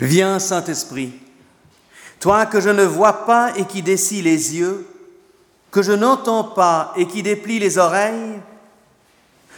Viens, 0.00 0.38
Saint-Esprit, 0.38 1.12
toi 2.20 2.46
que 2.46 2.60
je 2.60 2.68
ne 2.68 2.84
vois 2.84 3.24
pas 3.24 3.56
et 3.56 3.64
qui 3.64 3.82
dessis 3.82 4.20
les 4.20 4.56
yeux, 4.56 4.86
que 5.70 5.82
je 5.82 5.92
n'entends 5.92 6.44
pas 6.44 6.92
et 6.96 7.06
qui 7.06 7.22
déplie 7.22 7.58
les 7.58 7.78
oreilles, 7.78 8.40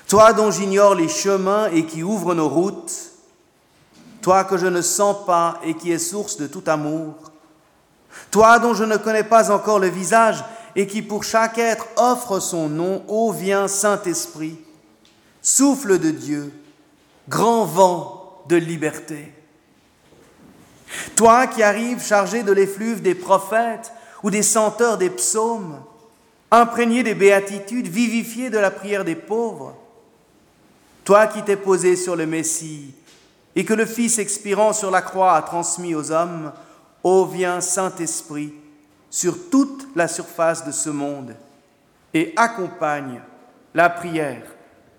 toi 0.06 0.32
dont 0.32 0.50
j'ignore 0.50 0.94
les 0.94 1.08
chemins 1.08 1.68
et 1.70 1.84
qui 1.84 2.02
ouvre 2.02 2.34
nos 2.34 2.48
routes, 2.48 2.92
toi 4.22 4.44
que 4.44 4.56
je 4.56 4.66
ne 4.66 4.80
sens 4.80 5.16
pas 5.26 5.60
et 5.64 5.74
qui 5.74 5.92
est 5.92 5.98
source 5.98 6.36
de 6.36 6.46
tout 6.46 6.64
amour, 6.66 7.14
toi 8.30 8.58
dont 8.58 8.74
je 8.74 8.84
ne 8.84 8.96
connais 8.96 9.24
pas 9.24 9.50
encore 9.50 9.78
le 9.78 9.88
visage 9.88 10.44
et 10.76 10.86
qui 10.86 11.02
pour 11.02 11.24
chaque 11.24 11.58
être 11.58 11.86
offre 11.96 12.40
son 12.40 12.68
nom, 12.68 13.02
ô 13.08 13.32
viens 13.32 13.68
Saint-Esprit, 13.68 14.58
souffle 15.42 15.98
de 15.98 16.10
Dieu, 16.10 16.52
grand 17.28 17.64
vent 17.64 18.44
de 18.48 18.56
liberté. 18.56 19.32
Toi 21.16 21.46
qui 21.46 21.62
arrives 21.62 22.02
chargé 22.02 22.42
de 22.42 22.52
l'effluve 22.52 23.02
des 23.02 23.14
prophètes 23.14 23.92
ou 24.22 24.30
des 24.30 24.42
senteurs 24.42 24.98
des 24.98 25.10
psaumes, 25.10 25.82
imprégné 26.50 27.02
des 27.02 27.14
béatitudes, 27.14 27.88
vivifié 27.88 28.50
de 28.50 28.58
la 28.58 28.70
prière 28.70 29.04
des 29.04 29.14
pauvres, 29.14 29.76
toi 31.04 31.26
qui 31.26 31.42
t'es 31.42 31.56
posé 31.56 31.96
sur 31.96 32.16
le 32.16 32.26
Messie 32.26 32.94
et 33.56 33.64
que 33.64 33.74
le 33.74 33.86
Fils 33.86 34.18
expirant 34.18 34.72
sur 34.72 34.90
la 34.90 35.02
croix 35.02 35.34
a 35.34 35.42
transmis 35.42 35.94
aux 35.94 36.10
hommes, 36.10 36.52
ô 37.02 37.24
viens 37.26 37.60
Saint-Esprit 37.60 38.52
sur 39.10 39.50
toute 39.50 39.88
la 39.96 40.08
surface 40.08 40.66
de 40.66 40.72
ce 40.72 40.90
monde 40.90 41.34
et 42.12 42.32
accompagne 42.36 43.20
la 43.74 43.88
prière 43.88 44.42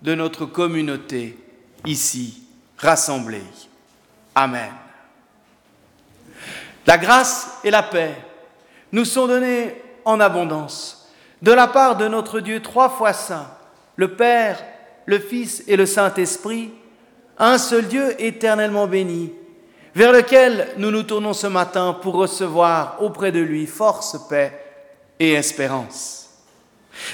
de 0.02 0.14
notre 0.14 0.46
communauté 0.46 1.38
ici 1.84 2.42
rassemblée. 2.76 3.44
Amen. 4.34 4.70
La 6.86 6.98
grâce 6.98 7.58
et 7.64 7.70
la 7.70 7.82
paix 7.82 8.14
nous 8.92 9.04
sont 9.04 9.26
données 9.26 9.74
en 10.04 10.20
abondance 10.20 11.00
de 11.42 11.52
la 11.52 11.66
part 11.66 11.96
de 11.96 12.08
notre 12.08 12.40
Dieu 12.40 12.60
trois 12.60 12.88
fois 12.88 13.12
saint, 13.12 13.46
le 13.96 14.08
Père, 14.14 14.62
le 15.06 15.18
Fils 15.18 15.64
et 15.66 15.76
le 15.76 15.86
Saint-Esprit, 15.86 16.70
un 17.38 17.58
seul 17.58 17.86
Dieu 17.86 18.14
éternellement 18.18 18.86
béni, 18.86 19.32
vers 19.94 20.12
lequel 20.12 20.68
nous 20.76 20.90
nous 20.90 21.02
tournons 21.02 21.32
ce 21.32 21.46
matin 21.46 21.96
pour 22.00 22.14
recevoir 22.14 22.98
auprès 23.00 23.32
de 23.32 23.40
lui 23.40 23.66
force, 23.66 24.16
paix 24.28 24.52
et 25.18 25.32
espérance. 25.32 26.28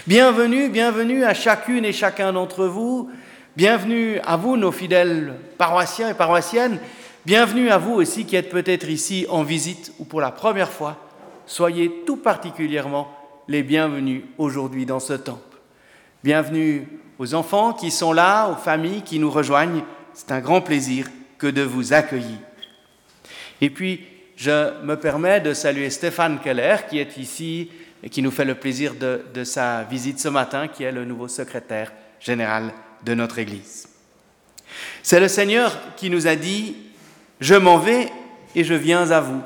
Bienvenue, 0.07 0.69
bienvenue 0.69 1.25
à 1.25 1.33
chacune 1.33 1.85
et 1.85 1.93
chacun 1.93 2.33
d'entre 2.33 2.67
vous, 2.67 3.11
bienvenue 3.57 4.19
à 4.27 4.37
vous, 4.37 4.57
nos 4.57 4.73
fidèles 4.73 5.35
paroissiens 5.57 6.11
et 6.11 6.15
paroissiennes, 6.15 6.81
bienvenue 7.27 7.71
à 7.71 7.79
vous 7.79 7.95
aussi 7.95 8.25
qui 8.25 8.37
êtes 8.37 8.51
peut-être 8.51 8.89
ici 8.89 9.27
en 9.29 9.43
visite 9.43 9.93
ou 9.99 10.05
pour 10.05 10.21
la 10.21 10.31
première 10.31 10.71
fois. 10.71 10.97
Soyez 11.45 12.05
tout 12.07 12.19
particulièrement 12.19 13.13
les 13.49 13.65
bienvenus 13.65 14.23
aujourd'hui 14.39 14.87
dans 14.87 15.01
ce 15.01 15.15
temple. 15.15 15.59
Bienvenue 16.23 16.87
aux 17.19 17.35
enfants 17.35 17.73
qui 17.73 17.91
sont 17.91 18.13
là, 18.13 18.49
aux 18.49 18.55
familles 18.55 19.03
qui 19.03 19.19
nous 19.19 19.31
rejoignent. 19.31 19.83
C'est 20.15 20.31
un 20.31 20.39
grand 20.39 20.61
plaisir 20.61 21.09
que 21.37 21.49
de 21.49 21.63
vous 21.63 21.93
accueillir. 21.93 22.39
Et 23.61 23.71
puis, 23.71 24.07
je 24.37 24.81
me 24.85 24.95
permets 24.95 25.41
de 25.41 25.53
saluer 25.53 25.91
Stéphane 25.91 26.39
Keller, 26.39 26.77
qui 26.89 27.01
est 27.01 27.17
ici 27.17 27.73
et 28.05 28.09
qui 28.09 28.23
nous 28.23 28.31
fait 28.31 28.45
le 28.45 28.55
plaisir 28.55 28.95
de, 28.95 29.25
de, 29.35 29.43
sa 29.43 29.83
visite 29.83 30.21
ce 30.21 30.29
matin, 30.29 30.69
qui 30.69 30.85
est 30.85 30.93
le 30.93 31.05
nouveau 31.05 31.27
secrétaire 31.27 31.93
général 32.21 32.73
de 33.05 33.15
notre 33.15 33.41
Église. 33.41 33.89
C'est 35.03 35.19
le 35.19 35.29
Seigneur 35.29 35.77
qui 35.97 36.09
nous 36.09 36.29
a 36.29 36.37
dit, 36.37 36.77
je 37.41 37.55
m'en 37.55 37.79
vais 37.79 38.11
et 38.55 38.65
je 38.65 38.75
viens 38.75 39.11
à 39.11 39.21
vous. 39.21 39.41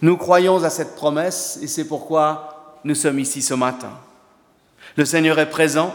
Nous 0.00 0.16
croyons 0.16 0.62
à 0.62 0.70
cette 0.70 0.94
promesse 0.94 1.58
et 1.62 1.66
c'est 1.66 1.86
pourquoi 1.86 2.78
nous 2.84 2.94
sommes 2.94 3.18
ici 3.18 3.42
ce 3.42 3.54
matin. 3.54 3.92
Le 4.96 5.04
Seigneur 5.04 5.38
est 5.38 5.50
présent, 5.50 5.94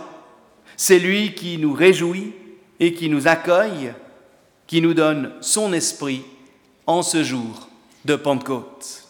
c'est 0.76 1.00
lui 1.00 1.34
qui 1.34 1.58
nous 1.58 1.74
réjouit 1.74 2.34
et 2.80 2.94
qui 2.94 3.10
nous 3.10 3.28
accueille, 3.28 3.94
qui 4.66 4.82
nous 4.82 4.94
donne 4.94 5.34
son 5.42 5.74
esprit 5.74 6.24
en 6.86 7.02
ce 7.02 7.24
jour 7.24 7.68
de 8.06 8.16
Pentecôte. 8.16 9.04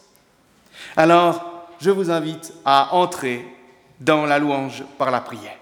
Alors, 0.96 1.66
je 1.80 1.90
vous 1.90 2.10
invite 2.10 2.52
à 2.64 2.94
entrer 2.94 3.46
dans 4.00 4.26
la 4.26 4.38
louange 4.38 4.84
par 4.96 5.10
la 5.10 5.20
prière. 5.20 5.58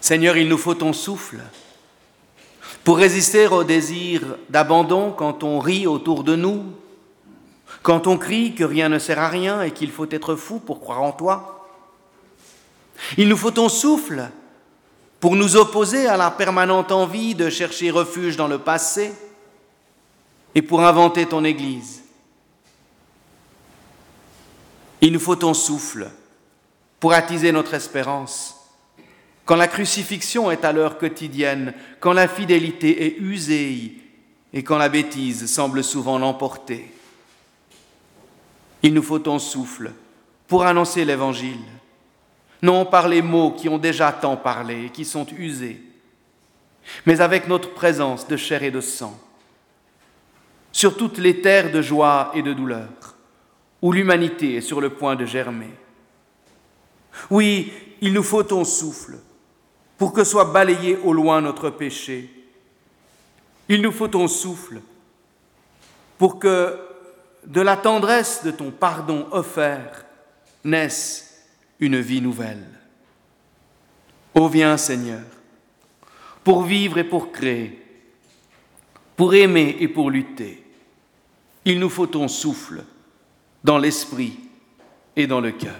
Seigneur, 0.00 0.36
il 0.36 0.48
nous 0.48 0.58
faut 0.58 0.74
ton 0.74 0.92
souffle 0.92 1.40
pour 2.84 2.98
résister 2.98 3.46
au 3.48 3.64
désir 3.64 4.22
d'abandon 4.48 5.12
quand 5.12 5.42
on 5.42 5.58
rit 5.58 5.86
autour 5.86 6.24
de 6.24 6.36
nous, 6.36 6.64
quand 7.82 8.06
on 8.06 8.16
crie 8.16 8.54
que 8.54 8.64
rien 8.64 8.88
ne 8.88 8.98
sert 8.98 9.18
à 9.18 9.28
rien 9.28 9.62
et 9.62 9.72
qu'il 9.72 9.90
faut 9.90 10.08
être 10.10 10.36
fou 10.36 10.58
pour 10.58 10.80
croire 10.80 11.02
en 11.02 11.12
toi. 11.12 11.66
Il 13.16 13.28
nous 13.28 13.36
faut 13.36 13.50
ton 13.50 13.68
souffle 13.68 14.30
pour 15.20 15.36
nous 15.36 15.56
opposer 15.56 16.06
à 16.06 16.16
la 16.16 16.30
permanente 16.30 16.92
envie 16.92 17.34
de 17.34 17.50
chercher 17.50 17.90
refuge 17.90 18.36
dans 18.36 18.48
le 18.48 18.58
passé 18.58 19.12
et 20.54 20.62
pour 20.62 20.84
inventer 20.84 21.26
ton 21.26 21.44
Église. 21.44 22.02
Il 25.00 25.12
nous 25.12 25.20
faut 25.20 25.36
ton 25.36 25.54
souffle 25.54 26.10
pour 26.98 27.12
attiser 27.12 27.52
notre 27.52 27.74
espérance. 27.74 28.57
Quand 29.48 29.56
la 29.56 29.66
crucifixion 29.66 30.50
est 30.50 30.66
à 30.66 30.72
l'heure 30.72 30.98
quotidienne, 30.98 31.72
quand 32.00 32.12
la 32.12 32.28
fidélité 32.28 33.06
est 33.06 33.16
usée 33.16 33.94
et 34.52 34.62
quand 34.62 34.76
la 34.76 34.90
bêtise 34.90 35.50
semble 35.50 35.82
souvent 35.82 36.18
l'emporter. 36.18 36.92
Il 38.82 38.92
nous 38.92 39.02
faut 39.02 39.20
ton 39.20 39.38
souffle 39.38 39.94
pour 40.48 40.66
annoncer 40.66 41.06
l'Évangile 41.06 41.64
non 42.60 42.84
par 42.84 43.08
les 43.08 43.22
mots 43.22 43.52
qui 43.52 43.70
ont 43.70 43.78
déjà 43.78 44.12
tant 44.12 44.36
parlé 44.36 44.84
et 44.84 44.90
qui 44.90 45.06
sont 45.06 45.26
usés, 45.38 45.80
mais 47.06 47.22
avec 47.22 47.48
notre 47.48 47.72
présence 47.72 48.28
de 48.28 48.36
chair 48.36 48.62
et 48.62 48.70
de 48.70 48.82
sang, 48.82 49.18
sur 50.72 50.94
toutes 50.94 51.16
les 51.16 51.40
terres 51.40 51.72
de 51.72 51.80
joie 51.80 52.32
et 52.34 52.42
de 52.42 52.52
douleur, 52.52 53.16
où 53.80 53.92
l'humanité 53.92 54.56
est 54.56 54.60
sur 54.60 54.82
le 54.82 54.90
point 54.90 55.16
de 55.16 55.24
germer. 55.24 55.70
Oui, 57.30 57.72
il 58.02 58.12
nous 58.12 58.22
faut 58.22 58.42
ton 58.42 58.64
souffle 58.64 59.16
pour 59.98 60.12
que 60.12 60.22
soit 60.22 60.46
balayé 60.46 60.96
au 60.96 61.12
loin 61.12 61.40
notre 61.40 61.70
péché. 61.70 62.30
Il 63.68 63.82
nous 63.82 63.92
faut 63.92 64.08
ton 64.08 64.28
souffle 64.28 64.80
pour 66.16 66.38
que 66.38 66.78
de 67.44 67.60
la 67.60 67.76
tendresse 67.76 68.42
de 68.44 68.52
ton 68.52 68.70
pardon 68.70 69.26
offert 69.32 70.04
naisse 70.64 71.44
une 71.80 72.00
vie 72.00 72.22
nouvelle. 72.22 72.64
Ô 74.34 74.48
viens 74.48 74.76
Seigneur, 74.76 75.24
pour 76.44 76.62
vivre 76.62 76.98
et 76.98 77.04
pour 77.04 77.32
créer, 77.32 77.84
pour 79.16 79.34
aimer 79.34 79.76
et 79.80 79.88
pour 79.88 80.10
lutter, 80.10 80.64
il 81.64 81.80
nous 81.80 81.90
faut 81.90 82.06
ton 82.06 82.28
souffle 82.28 82.84
dans 83.64 83.78
l'esprit 83.78 84.38
et 85.16 85.26
dans 85.26 85.40
le 85.40 85.50
cœur. 85.50 85.74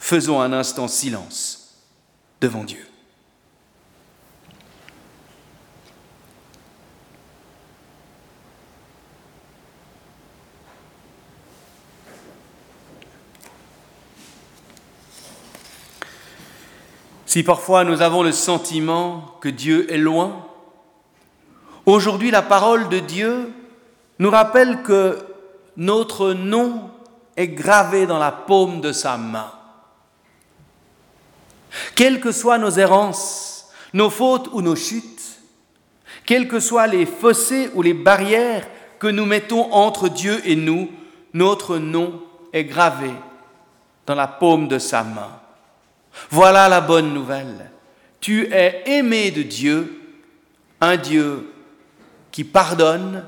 Faisons 0.00 0.40
un 0.40 0.52
instant 0.52 0.88
silence 0.88 1.59
devant 2.40 2.64
Dieu. 2.64 2.86
Si 17.30 17.44
parfois 17.44 17.84
nous 17.84 18.02
avons 18.02 18.24
le 18.24 18.32
sentiment 18.32 19.36
que 19.40 19.48
Dieu 19.48 19.92
est 19.92 19.98
loin, 19.98 20.44
aujourd'hui 21.86 22.32
la 22.32 22.42
parole 22.42 22.88
de 22.88 22.98
Dieu 22.98 23.52
nous 24.18 24.30
rappelle 24.30 24.82
que 24.82 25.16
notre 25.76 26.32
nom 26.32 26.90
est 27.36 27.46
gravé 27.46 28.06
dans 28.06 28.18
la 28.18 28.32
paume 28.32 28.80
de 28.80 28.90
sa 28.90 29.16
main. 29.16 29.52
Quelles 31.94 32.20
que 32.20 32.32
soient 32.32 32.58
nos 32.58 32.70
errances, 32.70 33.68
nos 33.92 34.10
fautes 34.10 34.48
ou 34.52 34.62
nos 34.62 34.76
chutes, 34.76 35.40
quels 36.26 36.48
que 36.48 36.60
soient 36.60 36.86
les 36.86 37.06
fossés 37.06 37.70
ou 37.74 37.82
les 37.82 37.94
barrières 37.94 38.68
que 38.98 39.06
nous 39.06 39.24
mettons 39.24 39.72
entre 39.72 40.08
Dieu 40.08 40.40
et 40.44 40.56
nous, 40.56 40.90
notre 41.32 41.78
nom 41.78 42.22
est 42.52 42.64
gravé 42.64 43.10
dans 44.06 44.14
la 44.14 44.26
paume 44.26 44.68
de 44.68 44.78
sa 44.78 45.02
main. 45.02 45.40
Voilà 46.30 46.68
la 46.68 46.80
bonne 46.80 47.14
nouvelle. 47.14 47.70
Tu 48.20 48.52
es 48.52 48.82
aimé 48.86 49.30
de 49.30 49.42
Dieu, 49.42 50.02
un 50.80 50.96
Dieu 50.96 51.52
qui 52.30 52.44
pardonne, 52.44 53.24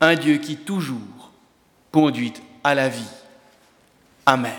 un 0.00 0.14
Dieu 0.14 0.36
qui 0.36 0.56
toujours 0.56 1.32
conduit 1.90 2.34
à 2.62 2.74
la 2.74 2.88
vie. 2.88 3.02
Amen. 4.26 4.52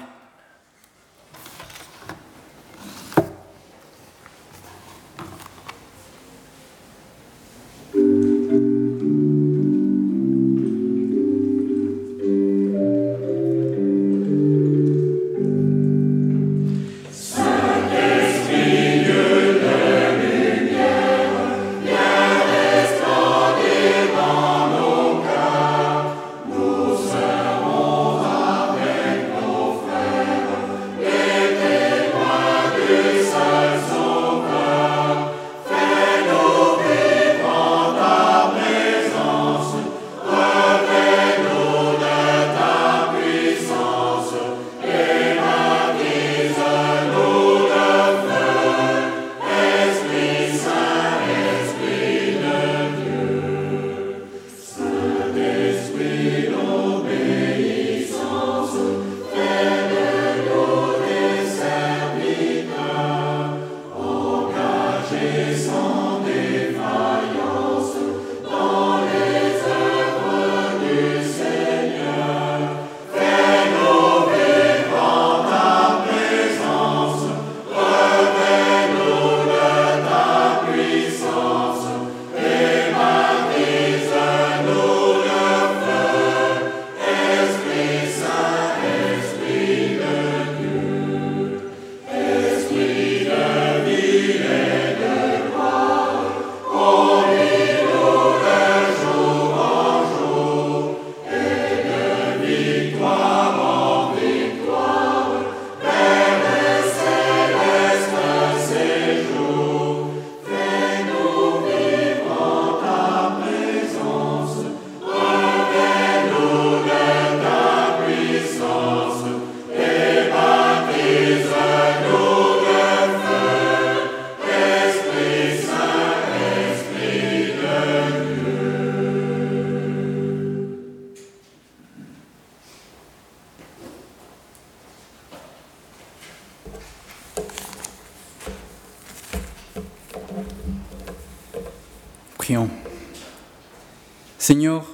Seigneur, 144.48 144.86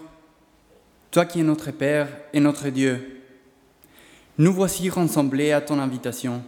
toi 1.12 1.26
qui 1.26 1.42
es 1.42 1.44
notre 1.44 1.72
Père 1.72 2.08
et 2.32 2.40
notre 2.40 2.70
Dieu, 2.70 3.22
nous 4.38 4.54
voici 4.54 4.90
rassemblés 4.90 5.52
à 5.52 5.60
ton 5.60 5.78
invitation. 5.78 6.42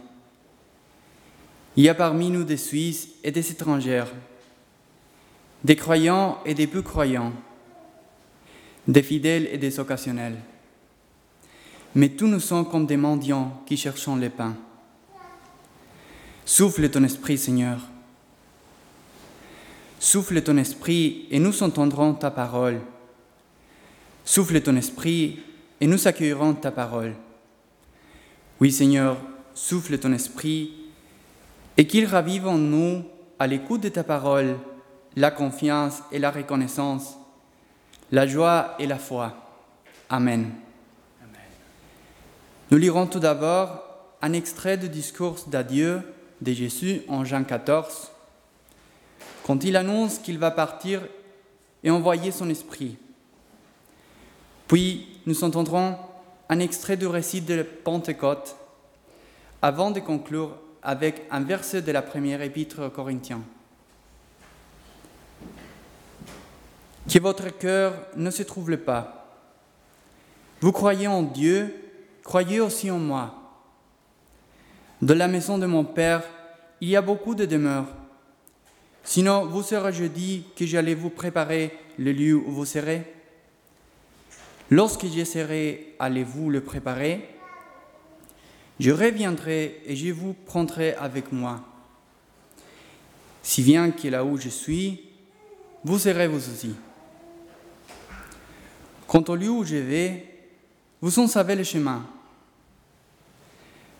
Il 1.76 1.84
y 1.84 1.90
a 1.90 1.94
parmi 1.94 2.30
nous 2.30 2.44
des 2.44 2.56
Suisses 2.56 3.10
et 3.22 3.30
des 3.30 3.50
étrangères, 3.50 4.10
des 5.64 5.76
croyants 5.76 6.38
et 6.46 6.54
des 6.54 6.66
peu 6.66 6.80
croyants, 6.80 7.34
des 8.88 9.02
fidèles 9.02 9.50
et 9.52 9.58
des 9.58 9.78
occasionnels. 9.78 10.38
Mais 11.94 12.08
tous 12.08 12.26
nous 12.26 12.40
sommes 12.40 12.66
comme 12.66 12.86
des 12.86 12.96
mendiants 12.96 13.62
qui 13.66 13.76
cherchons 13.76 14.16
le 14.16 14.30
pain. 14.30 14.56
Souffle 16.46 16.88
ton 16.88 17.04
esprit, 17.04 17.36
Seigneur. 17.36 17.80
Souffle 20.00 20.40
ton 20.40 20.56
esprit 20.56 21.26
et 21.30 21.38
nous 21.38 21.62
entendrons 21.62 22.14
ta 22.14 22.30
parole. 22.30 22.80
Souffle 24.24 24.60
ton 24.60 24.76
esprit 24.76 25.40
et 25.80 25.86
nous 25.86 26.08
accueillerons 26.08 26.54
ta 26.54 26.70
parole. 26.70 27.14
Oui 28.60 28.72
Seigneur, 28.72 29.18
souffle 29.54 29.98
ton 29.98 30.12
esprit 30.12 30.72
et 31.76 31.86
qu'il 31.86 32.06
ravive 32.06 32.46
en 32.46 32.56
nous, 32.56 33.04
à 33.38 33.46
l'écoute 33.46 33.82
de 33.82 33.88
ta 33.88 34.04
parole, 34.04 34.56
la 35.16 35.30
confiance 35.30 36.02
et 36.12 36.18
la 36.18 36.30
reconnaissance, 36.30 37.16
la 38.12 38.26
joie 38.26 38.76
et 38.78 38.86
la 38.86 38.98
foi. 38.98 39.34
Amen. 40.08 40.52
Nous 42.70 42.78
lirons 42.78 43.06
tout 43.06 43.20
d'abord 43.20 43.82
un 44.22 44.32
extrait 44.32 44.78
du 44.78 44.88
discours 44.88 45.36
d'adieu 45.46 46.00
de 46.40 46.52
Jésus 46.52 47.02
en 47.08 47.24
Jean 47.24 47.44
14, 47.44 48.10
quand 49.44 49.64
il 49.64 49.76
annonce 49.76 50.18
qu'il 50.18 50.38
va 50.38 50.50
partir 50.50 51.02
et 51.82 51.90
envoyer 51.90 52.32
son 52.32 52.48
esprit. 52.48 52.96
Puis 54.68 55.20
nous 55.26 55.44
entendrons 55.44 55.96
un 56.48 56.58
extrait 56.58 56.96
du 56.96 57.06
récit 57.06 57.40
de 57.40 57.62
Pentecôte 57.62 58.56
avant 59.62 59.90
de 59.90 60.00
conclure 60.00 60.56
avec 60.82 61.22
un 61.30 61.40
verset 61.40 61.82
de 61.82 61.92
la 61.92 62.02
première 62.02 62.42
épître 62.42 62.86
aux 62.86 62.90
Corinthiens. 62.90 63.42
Que 67.10 67.18
votre 67.18 67.56
cœur 67.56 67.94
ne 68.16 68.30
se 68.30 68.42
trouble 68.42 68.78
pas. 68.78 69.38
Vous 70.60 70.72
croyez 70.72 71.06
en 71.06 71.22
Dieu, 71.22 71.74
croyez 72.22 72.60
aussi 72.60 72.90
en 72.90 72.98
moi. 72.98 73.34
Dans 75.00 75.16
la 75.16 75.28
maison 75.28 75.58
de 75.58 75.66
mon 75.66 75.84
Père, 75.84 76.22
il 76.80 76.88
y 76.88 76.96
a 76.96 77.02
beaucoup 77.02 77.34
de 77.34 77.44
demeures. 77.44 77.88
Sinon, 79.02 79.46
vous 79.46 79.62
serais-je 79.62 80.04
dit 80.04 80.44
que 80.56 80.66
j'allais 80.66 80.94
vous 80.94 81.10
préparer 81.10 81.78
le 81.98 82.12
lieu 82.12 82.36
où 82.36 82.50
vous 82.50 82.64
serez? 82.64 83.13
Lorsque 84.74 85.06
j'essaierai, 85.06 85.94
allez-vous 86.00 86.50
le 86.50 86.60
préparer 86.60 87.28
Je 88.80 88.90
reviendrai 88.90 89.80
et 89.86 89.94
je 89.94 90.10
vous 90.10 90.32
prendrai 90.32 90.94
avec 90.94 91.30
moi. 91.30 91.62
Si 93.40 93.62
bien 93.62 93.92
que 93.92 94.08
là 94.08 94.24
où 94.24 94.36
je 94.36 94.48
suis, 94.48 95.10
vous 95.84 95.96
serez 95.96 96.26
vous 96.26 96.38
aussi. 96.38 96.74
Quant 99.06 99.22
au 99.28 99.36
lieu 99.36 99.48
où 99.48 99.62
je 99.62 99.76
vais, 99.76 100.26
vous 101.00 101.20
en 101.20 101.28
savez 101.28 101.54
le 101.54 101.62
chemin. 101.62 102.04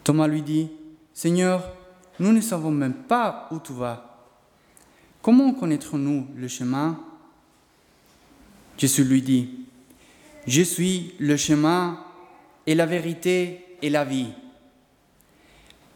Thomas 0.03 0.27
lui 0.27 0.43
dit, 0.43 0.73
Seigneur, 1.13 1.73
nous 2.19 2.33
ne 2.33 2.41
savons 2.41 2.73
même 2.73 2.95
pas 2.95 3.47
où 3.53 3.61
tu 3.61 3.73
vas. 3.75 4.27
Comment 5.23 5.55
connaîtrons-nous 5.55 6.27
le 6.35 6.49
chemin? 6.49 6.99
Jésus 8.77 9.05
lui 9.05 9.23
dit, 9.23 9.64
je 10.47 10.63
suis 10.63 11.15
le 11.19 11.37
chemin 11.37 11.99
et 12.67 12.75
la 12.75 12.87
vérité 12.87 13.77
et 13.81 13.91
la 13.91 14.05
vie. 14.05 14.33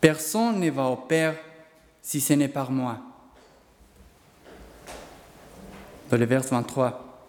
Personne 0.00 0.60
ne 0.60 0.70
va 0.70 0.86
au 0.86 0.96
Père 0.96 1.36
si 2.02 2.20
ce 2.20 2.32
n'est 2.34 2.48
par 2.48 2.70
moi. 2.70 2.98
Dans 6.10 6.16
le 6.16 6.24
verset 6.24 6.50
23, 6.50 7.28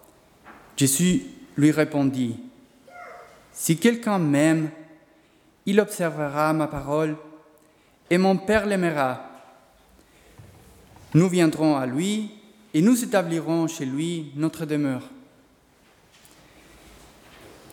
Jésus 0.77 1.23
lui 1.57 1.71
répondit, 1.71 2.39
Si 3.51 3.77
quelqu'un 3.77 4.19
m'aime, 4.19 4.69
il 5.65 5.79
observera 5.79 6.53
ma 6.53 6.67
parole 6.67 7.17
et 8.09 8.17
mon 8.17 8.38
Père 8.38 8.65
l'aimera. 8.65 9.25
Nous 11.13 11.27
viendrons 11.27 11.75
à 11.75 11.85
lui 11.85 12.31
et 12.73 12.81
nous 12.81 13.03
établirons 13.03 13.67
chez 13.67 13.85
lui 13.85 14.31
notre 14.35 14.65
demeure. 14.65 15.03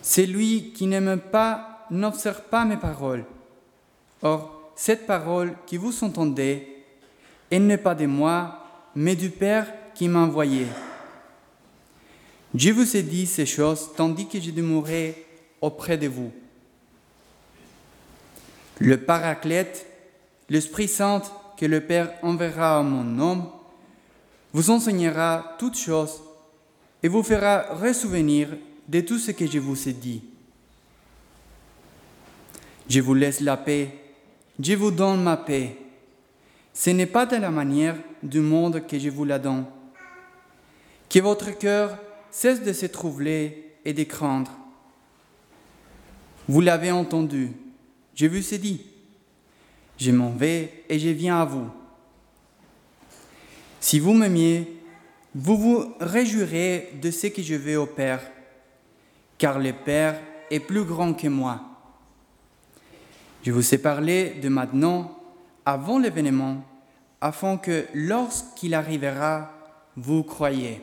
Celui 0.07 0.71
qui 0.73 0.87
n'aime 0.87 1.19
pas 1.19 1.85
n'observe 1.91 2.43
pas 2.43 2.65
mes 2.65 2.77
paroles. 2.77 3.25
Or, 4.23 4.71
cette 4.77 5.05
parole 5.05 5.55
qui 5.67 5.77
vous 5.77 6.05
entendez, 6.05 6.85
elle 7.51 7.67
n'est 7.67 7.77
pas 7.77 7.97
de 7.97 8.07
moi, 8.07 8.65
mais 8.95 9.17
du 9.17 9.31
Père 9.31 9.67
qui 9.97 10.07
m'a 10.07 10.21
envoyé. 10.21 10.69
Je 12.55 12.71
vous 12.71 12.97
ai 12.97 13.03
dit 13.03 13.27
ces 13.27 13.47
choses 13.47 13.91
tandis 13.97 14.29
que 14.29 14.41
je 14.41 14.53
demeurais 14.53 15.25
auprès 15.61 15.99
de 15.99 16.07
vous. 16.07 16.31
Le 18.79 18.99
Paraclète, 18.99 19.89
l'Esprit 20.49 20.87
Saint 20.87 21.23
que 21.57 21.67
le 21.67 21.81
Père 21.81 22.13
enverra 22.23 22.79
à 22.79 22.83
mon 22.85 23.03
nom, 23.03 23.51
vous 24.53 24.71
enseignera 24.71 25.57
toutes 25.59 25.77
choses 25.77 26.23
et 27.03 27.09
vous 27.09 27.25
fera 27.25 27.75
ressouvenir 27.75 28.51
de 28.89 29.01
tout 29.01 29.19
ce 29.19 29.33
que 29.33 29.47
je 29.47 29.59
vous 29.59 29.89
ai 29.89 29.93
dit. 29.93 30.23
Je 32.89 33.01
vous 33.01 33.15
laisse 33.15 33.41
la 33.41 33.57
paix, 33.57 33.91
je 34.61 34.75
vous 34.75 34.91
donne 34.91 35.23
ma 35.23 35.37
paix. 35.37 35.77
Ce 36.73 36.91
n'est 36.91 37.07
pas 37.07 37.27
de 37.27 37.37
la 37.37 37.51
manière 37.51 37.97
du 38.23 38.41
monde 38.41 38.87
que 38.87 38.99
je 38.99 39.09
vous 39.09 39.25
la 39.25 39.39
donne. 39.39 39.65
Que 41.09 41.19
votre 41.21 41.57
cœur 41.59 41.99
cesse 42.31 42.63
de 42.63 42.73
se 42.73 42.87
troubler 42.87 43.73
et 43.85 43.93
de 43.93 44.05
craindre. 44.05 44.51
Vous 46.49 46.61
l'avez 46.61 46.91
entendu, 46.93 47.51
je 48.15 48.27
vous 48.27 48.55
ai 48.55 48.59
dit, 48.59 48.87
je 49.99 50.13
m'en 50.13 50.31
vais 50.31 50.85
et 50.89 50.99
je 50.99 51.09
viens 51.09 51.41
à 51.41 51.45
vous. 51.45 51.69
Si 53.81 53.99
vous 53.99 54.13
m'aimiez, 54.13 54.81
vous 55.35 55.57
vous 55.57 55.95
réjouirez 56.01 56.91
de 57.03 57.11
ce 57.11 57.27
que 57.29 57.43
je 57.43 57.55
vais 57.55 57.77
au 57.77 57.87
Père 57.87 58.21
car 59.39 59.59
le 59.59 59.73
Père 59.73 60.21
est 60.51 60.61
plus 60.61 60.85
grand 60.85 61.15
que 61.15 61.29
moi. 61.29 61.61
Je 63.43 63.53
vous 63.53 63.75
ai 63.75 63.79
parlé 63.79 64.31
de 64.43 64.49
maintenant, 64.49 65.19
avant 65.65 65.99
l'événement, 65.99 66.65
afin 67.21 67.57
que 67.57 67.87
lorsqu'il 67.95 68.75
arrivera, 68.75 69.51
vous 69.97 70.23
croyez. 70.23 70.83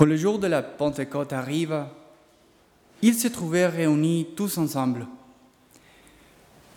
Quand 0.00 0.06
le 0.06 0.16
jour 0.16 0.38
de 0.38 0.46
la 0.46 0.62
Pentecôte 0.62 1.34
arrive, 1.34 1.84
ils 3.02 3.14
se 3.14 3.28
trouvaient 3.28 3.66
réunis 3.66 4.28
tous 4.34 4.56
ensemble. 4.56 5.06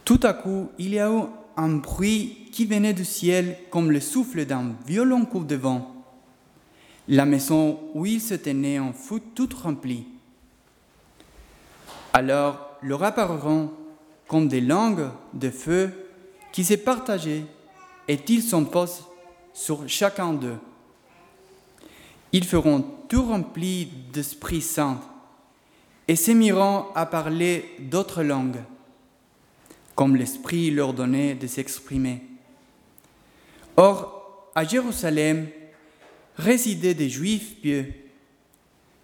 Tout 0.04 0.20
à 0.24 0.34
coup, 0.34 0.72
il 0.78 0.96
y 0.96 1.00
a 1.00 1.10
eu 1.10 1.22
un 1.56 1.70
bruit 1.78 2.50
qui 2.52 2.66
venait 2.66 2.92
du 2.92 3.06
ciel 3.06 3.60
comme 3.70 3.92
le 3.92 4.02
souffle 4.02 4.46
d'un 4.46 4.74
violent 4.86 5.24
coup 5.24 5.46
de 5.46 5.56
vent. 5.56 6.04
La 7.08 7.24
maison 7.24 7.80
où 7.94 8.06
ils 8.06 8.20
se 8.20 8.34
tenaient 8.34 8.80
en 8.80 8.92
fut 8.92 9.22
toute 9.34 9.54
remplie. 9.54 10.06
Alors 12.12 12.72
leur 12.82 13.04
apparurent 13.04 13.72
comme 14.28 14.50
des 14.50 14.60
langues 14.60 15.08
de 15.34 15.50
feu 15.50 15.94
qui 16.52 16.66
se 16.66 16.74
partageaient 16.74 17.46
et 18.10 18.20
ils 18.28 18.44
s'en 18.44 18.66
posent 18.66 19.06
sur 19.54 19.88
chacun 19.88 20.34
d'eux. 20.34 20.58
Ils 22.34 22.46
feront 22.46 22.84
tout 23.08 23.24
remplis 23.24 23.88
d'Esprit 24.12 24.62
Saint 24.62 25.00
et 26.08 26.16
s'émiront 26.16 26.88
à 26.96 27.06
parler 27.06 27.76
d'autres 27.80 28.24
langues, 28.24 28.64
comme 29.94 30.16
l'Esprit 30.16 30.72
leur 30.72 30.94
donnait 30.94 31.36
de 31.36 31.46
s'exprimer. 31.46 32.24
Or, 33.78 34.50
à 34.56 34.66
Jérusalem, 34.66 35.48
résidaient 36.36 36.96
des 36.96 37.10
Juifs 37.10 37.62
pieux, 37.62 37.94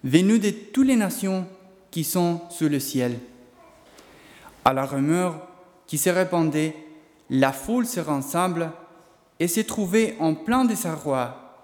venus 0.02 0.40
de 0.40 0.50
toutes 0.50 0.88
les 0.88 0.96
nations 0.96 1.46
qui 1.92 2.02
sont 2.02 2.40
sous 2.50 2.68
le 2.68 2.80
ciel. 2.80 3.16
À 4.64 4.72
la 4.72 4.84
rumeur 4.84 5.46
qui 5.86 5.98
se 5.98 6.10
répandait, 6.10 6.74
la 7.30 7.52
foule 7.52 7.86
se 7.86 8.00
rassemble 8.00 8.72
et 9.38 9.46
se 9.46 9.60
trouvait 9.60 10.16
en 10.18 10.34
plein 10.34 10.64
désarroi, 10.64 11.54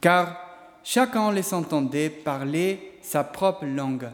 car 0.00 0.49
chacun 0.84 1.32
les 1.32 1.52
entendait 1.54 2.10
parler 2.10 2.98
sa 3.02 3.24
propre 3.24 3.64
langue. 3.64 4.08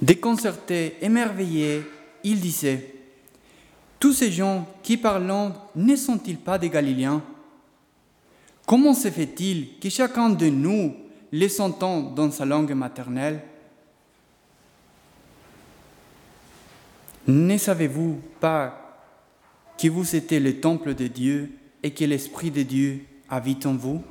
Déconcertés, 0.00 0.96
émerveillés, 1.00 1.82
il 2.24 2.40
disait, 2.40 2.94
Tous 3.98 4.12
ces 4.12 4.30
gens 4.30 4.66
qui 4.82 4.96
parlent 4.96 5.52
ne 5.74 5.96
sont-ils 5.96 6.38
pas 6.38 6.58
des 6.58 6.70
Galiléens? 6.70 7.22
Comment 8.64 8.94
se 8.94 9.10
fait-il 9.10 9.78
que 9.80 9.88
chacun 9.88 10.30
de 10.30 10.46
nous 10.46 10.94
les 11.32 11.60
entend 11.60 12.00
dans 12.00 12.30
sa 12.30 12.44
langue 12.44 12.72
maternelle? 12.72 13.42
Ne 17.26 17.58
savez-vous 17.58 18.20
pas 18.40 19.04
que 19.76 19.88
vous 19.88 20.16
étiez 20.16 20.40
le 20.40 20.60
temple 20.60 20.94
de 20.94 21.06
Dieu 21.06 21.50
et 21.82 21.90
que 21.92 22.04
l'Esprit 22.04 22.50
de 22.50 22.62
Dieu 22.62 23.04
habite 23.28 23.66
en 23.66 23.74
vous 23.74 24.02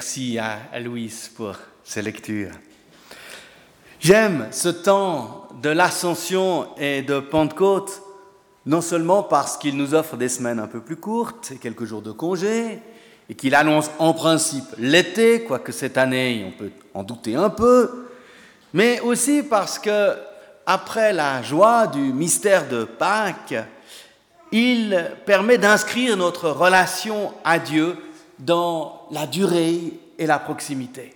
Merci 0.00 0.38
à, 0.38 0.80
Louise 0.80 1.30
pour 1.36 1.56
ces 1.84 2.00
lectures. 2.00 2.52
J'aime 4.00 4.48
ce 4.50 4.70
temps 4.70 5.46
de 5.62 5.68
l'ascension 5.68 6.68
et 6.78 7.02
de 7.02 7.20
Pentecôte, 7.20 8.00
non 8.64 8.80
seulement 8.80 9.22
parce 9.22 9.58
qu'il 9.58 9.76
nous 9.76 9.92
offre 9.92 10.16
des 10.16 10.30
semaines 10.30 10.58
un 10.58 10.68
peu 10.68 10.80
plus 10.80 10.96
courtes 10.96 11.50
et 11.52 11.56
quelques 11.56 11.84
jours 11.84 12.00
de 12.00 12.12
congé, 12.12 12.78
et 13.28 13.34
qu'il 13.34 13.54
annonce 13.54 13.90
en 13.98 14.14
principe 14.14 14.64
l'été, 14.78 15.44
quoique 15.44 15.70
cette 15.70 15.98
année 15.98 16.46
on 16.48 16.58
peut 16.58 16.70
en 16.94 17.02
douter 17.02 17.34
un 17.36 17.50
peu, 17.50 18.06
mais 18.72 19.00
aussi 19.00 19.42
parce 19.42 19.78
que, 19.78 20.14
après 20.64 21.12
la 21.12 21.42
joie 21.42 21.88
du 21.88 22.14
mystère 22.14 22.66
de 22.68 22.84
Pâques, 22.84 23.54
il 24.50 25.10
permet 25.26 25.58
d'inscrire 25.58 26.16
notre 26.16 26.48
relation 26.48 27.34
à 27.44 27.58
Dieu 27.58 27.98
dans 28.40 29.06
la 29.10 29.26
durée 29.26 29.78
et 30.18 30.26
la 30.26 30.38
proximité. 30.38 31.12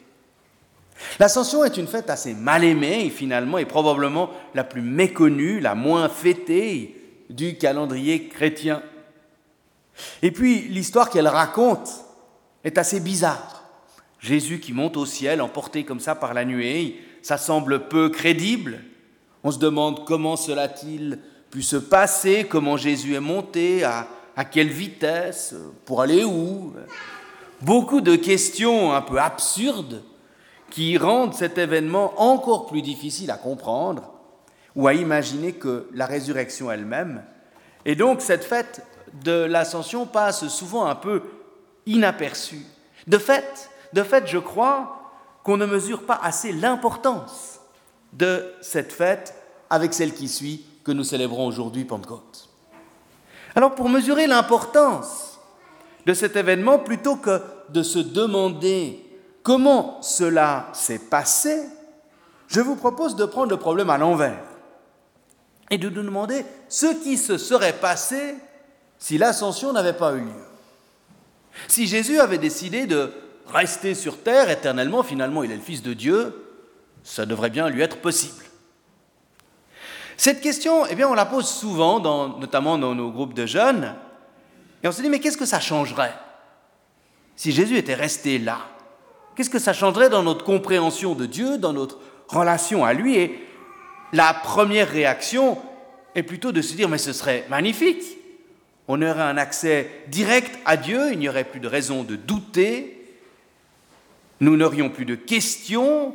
L'ascension 1.18 1.64
est 1.64 1.76
une 1.76 1.86
fête 1.86 2.10
assez 2.10 2.34
mal 2.34 2.64
aimée 2.64 3.06
et 3.06 3.10
finalement 3.10 3.58
est 3.58 3.64
probablement 3.64 4.30
la 4.54 4.64
plus 4.64 4.82
méconnue, 4.82 5.60
la 5.60 5.74
moins 5.74 6.08
fêtée 6.08 6.96
du 7.30 7.56
calendrier 7.56 8.28
chrétien. 8.28 8.82
Et 10.22 10.30
puis 10.30 10.62
l'histoire 10.62 11.10
qu'elle 11.10 11.28
raconte 11.28 11.90
est 12.62 12.78
assez 12.78 13.00
bizarre. 13.00 13.64
Jésus 14.20 14.60
qui 14.60 14.72
monte 14.72 14.96
au 14.96 15.06
ciel 15.06 15.42
emporté 15.42 15.84
comme 15.84 16.00
ça 16.00 16.14
par 16.14 16.32
la 16.32 16.44
nuée, 16.44 16.98
ça 17.22 17.36
semble 17.36 17.88
peu 17.88 18.08
crédible. 18.08 18.80
On 19.42 19.50
se 19.50 19.58
demande 19.58 20.04
comment 20.06 20.36
cela 20.36 20.62
a-t-il 20.62 21.18
pu 21.50 21.62
se 21.62 21.76
passer, 21.76 22.46
comment 22.48 22.76
Jésus 22.76 23.14
est 23.14 23.20
monté, 23.20 23.84
à, 23.84 24.08
à 24.34 24.44
quelle 24.44 24.70
vitesse, 24.70 25.54
pour 25.84 26.00
aller 26.00 26.24
où? 26.24 26.72
Beaucoup 27.64 28.00
de 28.00 28.14
questions 28.16 28.92
un 28.92 29.00
peu 29.00 29.18
absurdes 29.18 30.02
qui 30.71 30.99
rendent 30.99 31.35
cet 31.35 31.59
événement 31.59 32.12
encore 32.21 32.66
plus 32.66 32.83
difficile 32.83 33.30
à 33.30 33.37
comprendre 33.37 34.11
ou 34.76 34.87
à 34.87 34.94
imaginer 34.94 35.52
que 35.52 35.88
la 35.92 36.06
résurrection 36.06 36.71
elle-même. 36.71 37.23
Et 37.85 37.94
donc 37.94 38.21
cette 38.21 38.44
fête 38.44 38.85
de 39.25 39.44
l'ascension 39.44 40.06
passe 40.06 40.49
souvent 40.49 40.87
un 40.87 40.94
peu 40.94 41.23
inaperçue. 41.87 42.66
De 43.06 43.18
fait, 43.18 43.71
de 43.92 44.02
fait, 44.02 44.26
je 44.26 44.38
crois 44.38 45.12
qu'on 45.42 45.56
ne 45.56 45.66
mesure 45.66 46.04
pas 46.04 46.18
assez 46.23 46.52
l'importance 46.52 47.61
de 48.12 48.52
cette 48.61 48.92
fête 48.92 49.35
avec 49.71 49.94
celle 49.94 50.14
qui 50.14 50.28
suit 50.28 50.64
que 50.85 50.92
nous 50.92 51.04
célébrons 51.04 51.47
aujourd'hui 51.47 51.85
Pentecôte. 51.85 52.49
Alors 53.54 53.75
pour 53.75 53.88
mesurer 53.88 54.26
l'importance 54.26 55.38
de 56.06 56.14
cet 56.14 56.37
événement, 56.37 56.78
plutôt 56.78 57.16
que 57.16 57.40
de 57.71 57.83
se 57.83 57.99
demander 57.99 59.04
comment 59.42 60.00
cela 60.02 60.68
s'est 60.73 60.99
passé, 60.99 61.61
je 62.49 62.61
vous 62.61 62.76
propose 62.76 63.16
de 63.16 63.25
prendre 63.25 63.50
le 63.50 63.56
problème 63.56 63.90
à 63.90 63.99
l'envers 63.99 64.42
et 65.71 65.78
de 65.78 65.88
nous 65.88 66.02
demander 66.02 66.44
ce 66.68 66.87
qui 67.02 67.16
se 67.16 67.38
serait 67.38 67.73
passé 67.73 68.35
si 68.99 69.18
l'ascension 69.18 69.73
n'avait 69.73 69.92
pas 69.92 70.12
eu 70.14 70.21
lieu. 70.21 70.44
Si 71.68 71.87
Jésus 71.87 72.18
avait 72.21 72.38
décidé 72.38 72.87
de 72.87 73.12
rester 73.49 73.94
sur 73.94 74.23
terre 74.23 74.50
éternellement, 74.50 75.02
finalement 75.02 75.42
il 75.42 75.50
est 75.50 75.56
le 75.56 75.62
Fils 75.62 75.83
de 75.83 75.94
Dieu, 75.94 76.44
ça 77.02 77.26
devrait 77.26 77.50
bien 77.50 77.68
lui 77.68 77.83
être 77.83 77.99
possible. 77.99 78.44
Cette 80.16 80.40
question, 80.40 80.87
eh 80.87 80.94
bien, 80.94 81.09
on 81.09 81.14
la 81.14 81.26
pose 81.26 81.49
souvent, 81.49 81.99
notamment 82.38 82.78
dans 82.78 82.94
nos 82.94 83.11
groupes 83.11 83.35
de 83.35 83.47
jeunes, 83.47 83.94
et 84.83 84.88
on 84.88 84.92
se 84.92 85.02
dit, 85.02 85.09
mais 85.09 85.18
qu'est-ce 85.18 85.37
que 85.37 85.47
ça 85.47 85.61
changerait? 85.61 86.14
Si 87.36 87.52
Jésus 87.52 87.76
était 87.76 87.94
resté 87.94 88.38
là, 88.38 88.58
qu'est-ce 89.34 89.50
que 89.50 89.58
ça 89.58 89.72
changerait 89.72 90.10
dans 90.10 90.22
notre 90.22 90.44
compréhension 90.44 91.14
de 91.14 91.26
Dieu, 91.26 91.58
dans 91.58 91.72
notre 91.72 91.98
relation 92.28 92.84
à 92.84 92.92
lui? 92.92 93.16
Et 93.16 93.38
la 94.12 94.34
première 94.34 94.88
réaction 94.88 95.58
est 96.14 96.22
plutôt 96.22 96.52
de 96.52 96.62
se 96.62 96.74
dire, 96.74 96.88
mais 96.88 96.98
ce 96.98 97.12
serait 97.12 97.44
magnifique. 97.48 98.04
On 98.86 99.00
aurait 99.02 99.22
un 99.22 99.36
accès 99.36 99.90
direct 100.08 100.58
à 100.64 100.76
Dieu, 100.76 101.12
il 101.12 101.18
n'y 101.18 101.28
aurait 101.28 101.44
plus 101.44 101.60
de 101.60 101.68
raison 101.68 102.04
de 102.04 102.16
douter, 102.16 102.94
nous 104.40 104.56
n'aurions 104.56 104.90
plus 104.90 105.04
de 105.04 105.14
questions 105.14 106.14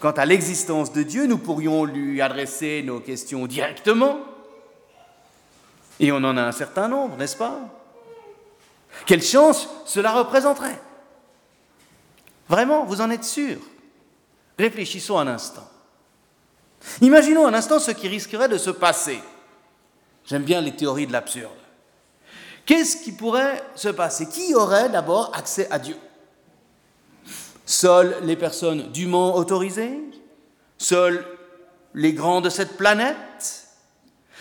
quant 0.00 0.10
à 0.12 0.24
l'existence 0.24 0.92
de 0.92 1.02
Dieu, 1.02 1.26
nous 1.26 1.38
pourrions 1.38 1.84
lui 1.84 2.20
adresser 2.20 2.82
nos 2.84 3.00
questions 3.00 3.46
directement. 3.46 4.18
Et 6.00 6.12
on 6.12 6.16
en 6.16 6.36
a 6.36 6.42
un 6.42 6.52
certain 6.52 6.88
nombre, 6.88 7.16
n'est-ce 7.16 7.36
pas? 7.36 7.60
Quelle 9.06 9.22
chance 9.22 9.68
cela 9.84 10.12
représenterait 10.12 10.80
Vraiment, 12.48 12.84
vous 12.84 13.00
en 13.00 13.10
êtes 13.10 13.24
sûr? 13.24 13.58
Réfléchissons 14.58 15.18
un 15.18 15.28
instant. 15.28 15.68
Imaginons 17.00 17.46
un 17.46 17.54
instant 17.54 17.78
ce 17.78 17.90
qui 17.90 18.08
risquerait 18.08 18.48
de 18.48 18.58
se 18.58 18.70
passer. 18.70 19.20
J'aime 20.24 20.44
bien 20.44 20.60
les 20.60 20.74
théories 20.74 21.06
de 21.06 21.12
l'absurde. 21.12 21.52
Qu'est-ce 22.66 23.02
qui 23.02 23.12
pourrait 23.12 23.62
se 23.74 23.88
passer? 23.88 24.28
Qui 24.28 24.54
aurait 24.54 24.90
d'abord 24.90 25.30
accès 25.34 25.68
à 25.70 25.78
Dieu? 25.78 25.96
Seules 27.64 28.16
les 28.22 28.36
personnes 28.36 28.90
dûment 28.92 29.36
autorisées? 29.36 29.98
Seuls 30.76 31.26
les 31.94 32.12
grands 32.12 32.40
de 32.40 32.50
cette 32.50 32.76
planète? 32.76 33.68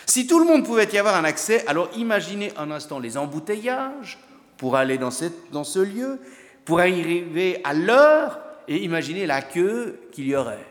Si 0.06 0.28
tout 0.28 0.40
le 0.40 0.46
monde 0.46 0.66
pouvait 0.66 0.90
y 0.92 0.98
avoir 0.98 1.16
un 1.16 1.26
accès, 1.26 1.66
alors 1.68 1.90
imaginez 1.96 2.54
un 2.58 2.72
instant 2.72 3.00
les 3.00 3.18
embouteillages 3.18 4.20
pour 4.58 4.76
aller 4.76 4.98
dans, 4.98 5.10
dans 5.52 5.64
ce 5.64 5.80
lieu, 5.80 6.20
pour 6.66 6.80
arriver 6.80 7.62
à 7.64 7.74
l'heure 7.74 8.40
et 8.68 8.84
imaginez 8.84 9.26
la 9.26 9.42
queue 9.42 10.00
qu'il 10.12 10.28
y 10.28 10.36
aurait. 10.36 10.66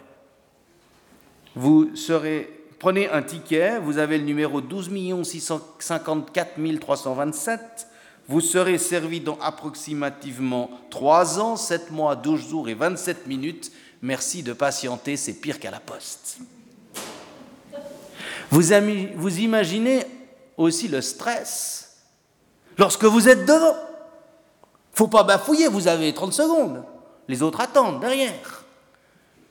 Vous 1.54 1.96
serez, 1.96 2.50
prenez 2.78 3.08
un 3.08 3.22
ticket, 3.22 3.78
vous 3.78 3.98
avez 3.98 4.18
le 4.18 4.24
numéro 4.24 4.60
12 4.60 4.90
654 5.24 6.78
327, 6.78 7.60
vous 8.28 8.40
serez 8.40 8.76
servi 8.76 9.20
dans 9.20 9.38
approximativement 9.40 10.70
3 10.90 11.40
ans, 11.40 11.56
7 11.56 11.90
mois, 11.92 12.16
12 12.16 12.48
jours 12.50 12.68
et 12.68 12.74
27 12.74 13.26
minutes. 13.26 13.72
Merci 14.02 14.42
de 14.42 14.52
patienter, 14.52 15.16
c'est 15.16 15.34
pire 15.34 15.58
qu'à 15.58 15.70
la 15.70 15.80
poste. 15.80 16.38
Vous, 18.50 18.62
vous 19.16 19.38
imaginez 19.40 20.04
aussi 20.56 20.88
le 20.88 21.00
stress 21.00 21.85
lorsque 22.78 23.04
vous 23.04 23.28
êtes 23.28 23.44
devant. 23.44 23.76
Faut 24.92 25.08
pas 25.08 25.24
bafouiller, 25.24 25.68
vous 25.68 25.88
avez 25.88 26.14
30 26.14 26.32
secondes. 26.32 26.82
Les 27.28 27.42
autres 27.42 27.60
attendent 27.60 28.00
derrière. 28.00 28.64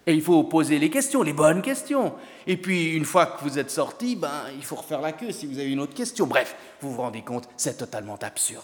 Et 0.08 0.14
il 0.14 0.22
faut 0.22 0.44
poser 0.44 0.78
les 0.78 0.90
questions, 0.90 1.24
les 1.24 1.34
bonnes 1.34 1.62
questions. 1.62 2.14
Et 2.46 2.58
puis, 2.58 2.94
une 2.94 3.06
fois 3.06 3.26
que 3.26 3.44
vous 3.44 3.58
êtes 3.58 3.72
sorti, 3.72 4.16
ben, 4.16 4.44
il 4.56 4.64
faut 4.64 4.76
refaire 4.76 5.02
la 5.02 5.12
queue 5.12 5.32
si 5.32 5.48
vous 5.48 5.58
avez 5.58 5.72
une 5.72 5.80
autre 5.80 5.96
question. 5.96 6.28
Bref, 6.28 6.56
vous 6.82 6.94
vous 6.94 7.02
rendez 7.02 7.24
compte, 7.24 7.50
c'est 7.58 7.78
totalement 7.78 8.18
absurde. 8.22 8.64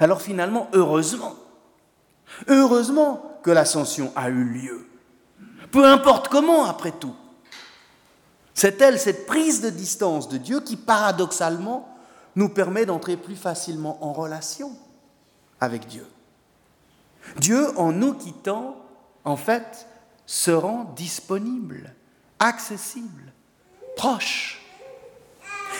Alors 0.00 0.22
finalement, 0.22 0.68
heureusement, 0.72 1.34
heureusement 2.48 3.40
que 3.42 3.50
l'ascension 3.50 4.12
a 4.16 4.28
eu 4.28 4.44
lieu. 4.44 4.86
Peu 5.70 5.84
importe 5.84 6.28
comment, 6.28 6.64
après 6.64 6.92
tout. 6.92 7.14
C'est 8.54 8.80
elle, 8.80 8.98
cette 8.98 9.26
prise 9.26 9.60
de 9.60 9.70
distance 9.70 10.28
de 10.28 10.38
Dieu 10.38 10.60
qui, 10.60 10.76
paradoxalement, 10.76 11.97
nous 12.36 12.48
permet 12.48 12.86
d'entrer 12.86 13.16
plus 13.16 13.36
facilement 13.36 14.04
en 14.04 14.12
relation 14.12 14.72
avec 15.60 15.86
Dieu. 15.86 16.06
Dieu, 17.38 17.76
en 17.78 17.92
nous 17.92 18.14
quittant, 18.14 18.76
en 19.24 19.36
fait, 19.36 19.86
se 20.26 20.50
rend 20.50 20.84
disponible, 20.96 21.94
accessible, 22.38 23.32
proche. 23.96 24.62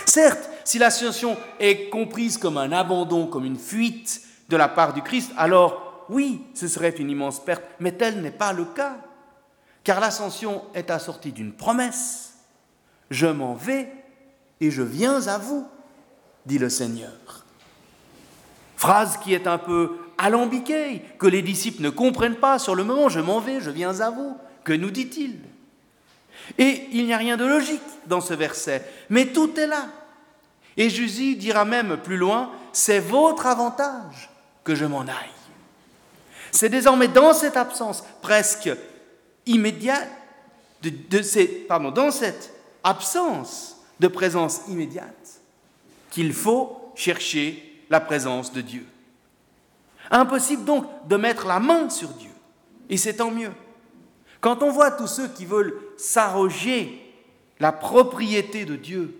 Certes, 0.06 0.48
si 0.64 0.78
l'ascension 0.78 1.36
est 1.60 1.88
comprise 1.90 2.38
comme 2.38 2.58
un 2.58 2.72
abandon, 2.72 3.26
comme 3.26 3.44
une 3.44 3.58
fuite 3.58 4.22
de 4.48 4.56
la 4.56 4.68
part 4.68 4.92
du 4.92 5.02
Christ, 5.02 5.32
alors 5.36 6.04
oui, 6.08 6.44
ce 6.54 6.68
serait 6.68 6.90
une 6.90 7.10
immense 7.10 7.44
perte, 7.44 7.64
mais 7.80 7.92
tel 7.92 8.22
n'est 8.22 8.30
pas 8.30 8.52
le 8.52 8.64
cas, 8.64 8.96
car 9.84 10.00
l'ascension 10.00 10.64
est 10.74 10.90
assortie 10.90 11.32
d'une 11.32 11.52
promesse. 11.52 12.34
Je 13.10 13.26
m'en 13.26 13.54
vais 13.54 13.92
et 14.60 14.70
je 14.70 14.82
viens 14.82 15.26
à 15.28 15.38
vous, 15.38 15.66
dit 16.48 16.58
le 16.58 16.68
Seigneur. 16.68 17.12
Phrase 18.76 19.18
qui 19.18 19.34
est 19.34 19.46
un 19.46 19.58
peu 19.58 19.98
alambiquée, 20.18 21.02
que 21.18 21.26
les 21.28 21.42
disciples 21.42 21.82
ne 21.82 21.90
comprennent 21.90 22.36
pas 22.36 22.58
sur 22.58 22.74
le 22.74 22.82
moment, 22.82 23.08
je 23.08 23.20
m'en 23.20 23.38
vais, 23.38 23.60
je 23.60 23.70
viens 23.70 24.00
à 24.00 24.10
vous. 24.10 24.36
Que 24.64 24.72
nous 24.72 24.90
dit-il 24.90 25.38
Et 26.58 26.88
il 26.92 27.06
n'y 27.06 27.12
a 27.12 27.16
rien 27.18 27.36
de 27.36 27.44
logique 27.44 27.80
dans 28.06 28.20
ce 28.20 28.34
verset, 28.34 28.84
mais 29.10 29.26
tout 29.26 29.58
est 29.58 29.66
là. 29.66 29.86
Et 30.76 30.90
Jésus 30.90 31.36
dira 31.36 31.64
même 31.64 31.98
plus 31.98 32.16
loin, 32.16 32.50
c'est 32.72 33.00
votre 33.00 33.46
avantage 33.46 34.30
que 34.64 34.74
je 34.74 34.84
m'en 34.84 35.02
aille. 35.02 35.38
C'est 36.52 36.68
désormais 36.68 37.08
dans 37.08 37.34
cette 37.34 37.56
absence 37.56 38.04
presque 38.22 38.70
immédiate, 39.46 40.08
pardon, 41.68 41.90
dans 41.90 42.10
cette 42.10 42.52
absence 42.84 43.76
de 44.00 44.08
présence 44.08 44.60
immédiate, 44.68 45.37
qu'il 46.10 46.32
faut 46.32 46.92
chercher 46.94 47.84
la 47.90 48.00
présence 48.00 48.52
de 48.52 48.60
Dieu. 48.60 48.86
Impossible 50.10 50.64
donc 50.64 50.86
de 51.06 51.16
mettre 51.16 51.46
la 51.46 51.60
main 51.60 51.90
sur 51.90 52.08
Dieu. 52.10 52.30
Et 52.88 52.96
c'est 52.96 53.14
tant 53.14 53.30
mieux. 53.30 53.52
Quand 54.40 54.62
on 54.62 54.70
voit 54.70 54.90
tous 54.90 55.06
ceux 55.06 55.28
qui 55.28 55.44
veulent 55.44 55.74
s'arroger 55.96 57.04
la 57.60 57.72
propriété 57.72 58.64
de 58.64 58.76
Dieu, 58.76 59.14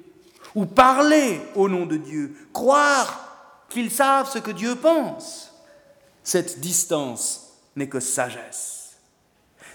ou 0.55 0.67
parler 0.67 1.41
au 1.55 1.69
nom 1.69 1.87
de 1.87 1.97
Dieu, 1.97 2.35
croire 2.53 3.65
qu'ils 3.69 3.91
savent 3.91 4.31
ce 4.31 4.39
que 4.39 4.51
Dieu 4.51 4.77
pense, 4.77 5.53
cette 6.23 6.61
distance 6.61 7.53
n'est 7.77 7.89
que 7.89 8.01
sagesse. 8.01 8.97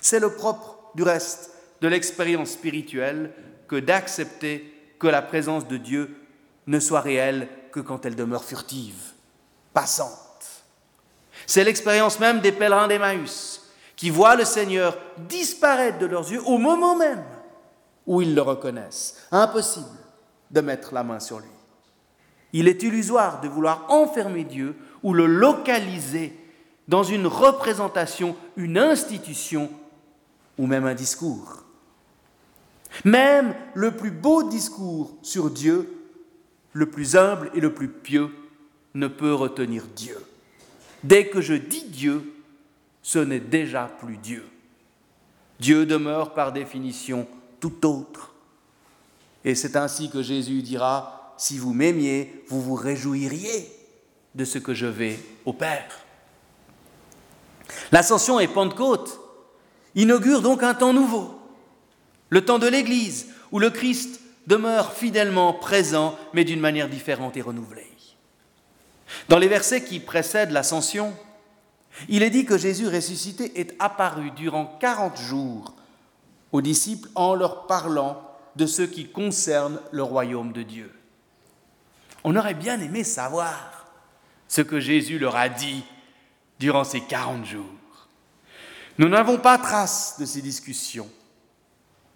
C'est 0.01 0.19
le 0.19 0.33
propre, 0.33 0.77
du 0.95 1.03
reste, 1.03 1.51
de 1.81 1.87
l'expérience 1.87 2.51
spirituelle 2.51 3.31
que 3.67 3.75
d'accepter 3.75 4.73
que 4.99 5.07
la 5.07 5.21
présence 5.21 5.67
de 5.67 5.77
Dieu 5.77 6.15
ne 6.67 6.79
soit 6.79 7.01
réelle 7.01 7.47
que 7.71 7.79
quand 7.79 8.05
elle 8.05 8.15
demeure 8.15 8.43
furtive, 8.43 9.13
passante. 9.73 10.19
C'est 11.45 11.63
l'expérience 11.63 12.19
même 12.19 12.39
des 12.39 12.51
pèlerins 12.51 12.87
d'Emmaüs, 12.87 13.61
qui 13.95 14.09
voient 14.09 14.35
le 14.35 14.45
Seigneur 14.45 14.97
disparaître 15.17 15.99
de 15.99 16.05
leurs 16.05 16.31
yeux 16.31 16.41
au 16.45 16.57
moment 16.57 16.95
même 16.95 17.23
où 18.05 18.21
ils 18.21 18.35
le 18.35 18.41
reconnaissent. 18.41 19.17
Impossible 19.31 19.85
de 20.51 20.61
mettre 20.61 20.93
la 20.93 21.03
main 21.03 21.19
sur 21.19 21.39
lui. 21.39 21.49
Il 22.53 22.67
est 22.67 22.83
illusoire 22.83 23.41
de 23.41 23.47
vouloir 23.47 23.85
enfermer 23.89 24.43
Dieu 24.43 24.75
ou 25.01 25.13
le 25.13 25.25
localiser 25.25 26.37
dans 26.87 27.03
une 27.03 27.27
représentation, 27.27 28.35
une 28.57 28.77
institution 28.77 29.69
ou 30.57 30.67
même 30.67 30.85
un 30.85 30.93
discours. 30.93 31.63
Même 33.05 33.55
le 33.73 33.91
plus 33.91 34.11
beau 34.11 34.43
discours 34.43 35.15
sur 35.23 35.49
Dieu, 35.49 35.92
le 36.73 36.87
plus 36.87 37.15
humble 37.15 37.51
et 37.53 37.59
le 37.59 37.73
plus 37.73 37.87
pieux, 37.87 38.29
ne 38.93 39.07
peut 39.07 39.33
retenir 39.33 39.85
Dieu. 39.95 40.17
Dès 41.03 41.27
que 41.27 41.41
je 41.41 41.53
dis 41.53 41.85
Dieu, 41.85 42.33
ce 43.01 43.19
n'est 43.19 43.39
déjà 43.39 43.91
plus 43.99 44.17
Dieu. 44.17 44.45
Dieu 45.59 45.85
demeure 45.85 46.33
par 46.33 46.51
définition 46.51 47.27
tout 47.59 47.85
autre. 47.85 48.33
Et 49.45 49.55
c'est 49.55 49.75
ainsi 49.75 50.09
que 50.09 50.21
Jésus 50.21 50.61
dira, 50.61 51.33
si 51.37 51.57
vous 51.57 51.73
m'aimiez, 51.73 52.43
vous 52.47 52.61
vous 52.61 52.75
réjouiriez 52.75 53.69
de 54.35 54.45
ce 54.45 54.57
que 54.57 54.73
je 54.73 54.85
vais 54.85 55.19
au 55.45 55.53
Père. 55.53 55.99
L'ascension 57.91 58.39
et 58.39 58.47
Pentecôte 58.47 59.19
inaugurent 59.95 60.41
donc 60.41 60.63
un 60.63 60.73
temps 60.73 60.93
nouveau, 60.93 61.39
le 62.29 62.43
temps 62.43 62.59
de 62.59 62.67
l'Église, 62.67 63.27
où 63.51 63.59
le 63.59 63.69
Christ 63.69 64.19
demeure 64.47 64.93
fidèlement 64.93 65.53
présent, 65.53 66.17
mais 66.33 66.43
d'une 66.43 66.59
manière 66.59 66.89
différente 66.89 67.37
et 67.37 67.41
renouvelée. 67.41 67.93
Dans 69.29 69.37
les 69.37 69.47
versets 69.47 69.83
qui 69.83 69.99
précèdent 69.99 70.51
l'ascension, 70.51 71.13
il 72.09 72.23
est 72.23 72.29
dit 72.29 72.45
que 72.45 72.57
Jésus 72.57 72.87
ressuscité 72.87 73.59
est 73.59 73.75
apparu 73.79 74.31
durant 74.31 74.65
quarante 74.79 75.17
jours 75.17 75.73
aux 76.51 76.61
disciples 76.61 77.09
en 77.15 77.35
leur 77.35 77.67
parlant 77.67 78.21
de 78.55 78.65
ce 78.65 78.81
qui 78.81 79.09
concerne 79.09 79.79
le 79.91 80.03
royaume 80.03 80.51
de 80.51 80.63
Dieu. 80.63 80.91
On 82.23 82.35
aurait 82.35 82.53
bien 82.53 82.79
aimé 82.79 83.03
savoir 83.03 83.87
ce 84.47 84.61
que 84.61 84.79
Jésus 84.79 85.19
leur 85.19 85.35
a 85.35 85.49
dit 85.49 85.83
durant 86.59 86.83
ces 86.83 87.01
quarante 87.01 87.45
jours. 87.45 87.65
Nous 88.97 89.09
n'avons 89.09 89.39
pas 89.39 89.57
trace 89.57 90.17
de 90.19 90.25
ces 90.25 90.41
discussions, 90.41 91.09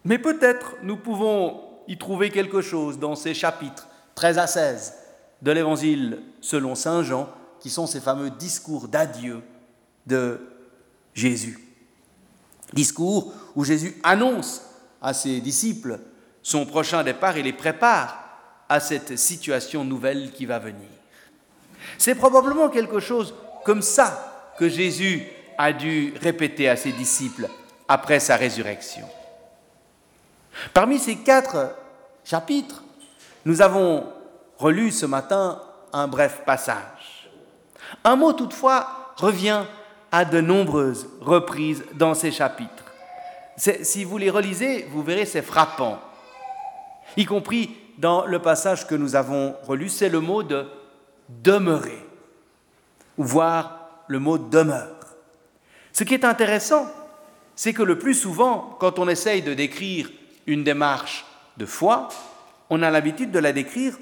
mais 0.05 0.19
peut-être 0.19 0.75
nous 0.83 0.97
pouvons 0.97 1.66
y 1.87 1.97
trouver 1.97 2.29
quelque 2.29 2.61
chose 2.61 2.99
dans 2.99 3.15
ces 3.15 3.33
chapitres 3.33 3.87
13 4.15 4.37
à 4.37 4.47
16 4.47 4.93
de 5.41 5.51
l'Évangile 5.51 6.19
selon 6.41 6.75
Saint 6.75 7.03
Jean, 7.03 7.29
qui 7.59 7.69
sont 7.69 7.87
ces 7.87 7.99
fameux 7.99 8.29
discours 8.29 8.87
d'adieu 8.87 9.41
de 10.05 10.39
Jésus. 11.13 11.59
Discours 12.73 13.33
où 13.55 13.63
Jésus 13.63 13.95
annonce 14.03 14.61
à 15.01 15.13
ses 15.13 15.39
disciples 15.39 15.99
son 16.43 16.65
prochain 16.65 17.03
départ 17.03 17.37
et 17.37 17.43
les 17.43 17.53
prépare 17.53 18.23
à 18.69 18.79
cette 18.79 19.17
situation 19.17 19.83
nouvelle 19.83 20.31
qui 20.31 20.45
va 20.45 20.59
venir. 20.59 20.87
C'est 21.97 22.15
probablement 22.15 22.69
quelque 22.69 22.99
chose 22.99 23.33
comme 23.63 23.81
ça 23.81 24.53
que 24.57 24.67
Jésus 24.67 25.23
a 25.57 25.73
dû 25.73 26.13
répéter 26.21 26.69
à 26.69 26.75
ses 26.75 26.91
disciples 26.91 27.47
après 27.87 28.19
sa 28.19 28.35
résurrection. 28.35 29.07
Parmi 30.73 30.99
ces 30.99 31.15
quatre 31.17 31.75
chapitres, 32.23 32.83
nous 33.45 33.61
avons 33.61 34.05
relu 34.57 34.91
ce 34.91 35.05
matin 35.05 35.61
un 35.93 36.07
bref 36.07 36.43
passage. 36.45 37.29
Un 38.03 38.15
mot 38.15 38.33
toutefois 38.33 39.13
revient 39.15 39.63
à 40.11 40.25
de 40.25 40.41
nombreuses 40.41 41.07
reprises 41.21 41.83
dans 41.93 42.13
ces 42.13 42.31
chapitres. 42.31 42.85
Si 43.57 44.03
vous 44.03 44.17
les 44.17 44.29
relisez, 44.29 44.87
vous 44.91 45.03
verrez, 45.03 45.25
c'est 45.25 45.41
frappant. 45.41 45.99
Y 47.15 47.25
compris 47.25 47.75
dans 47.97 48.25
le 48.25 48.39
passage 48.39 48.85
que 48.85 48.95
nous 48.95 49.15
avons 49.15 49.55
relu, 49.63 49.89
c'est 49.89 50.09
le 50.09 50.19
mot 50.19 50.43
de 50.43 50.67
demeurer, 51.29 52.05
ou 53.17 53.23
voir 53.23 53.89
le 54.07 54.19
mot 54.19 54.37
demeure. 54.37 54.95
Ce 55.91 56.03
qui 56.03 56.13
est 56.13 56.25
intéressant, 56.25 56.87
c'est 57.55 57.73
que 57.73 57.81
le 57.81 57.97
plus 57.97 58.13
souvent, 58.13 58.77
quand 58.79 58.99
on 58.99 59.07
essaye 59.07 59.41
de 59.41 59.55
décrire 59.55 60.09
une 60.47 60.63
démarche 60.63 61.25
de 61.57 61.65
foi, 61.65 62.09
on 62.69 62.81
a 62.81 62.89
l'habitude 62.89 63.31
de 63.31 63.39
la 63.39 63.53
décrire 63.53 63.97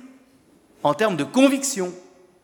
en 0.83 0.93
termes 0.93 1.17
de 1.17 1.23
conviction. 1.23 1.91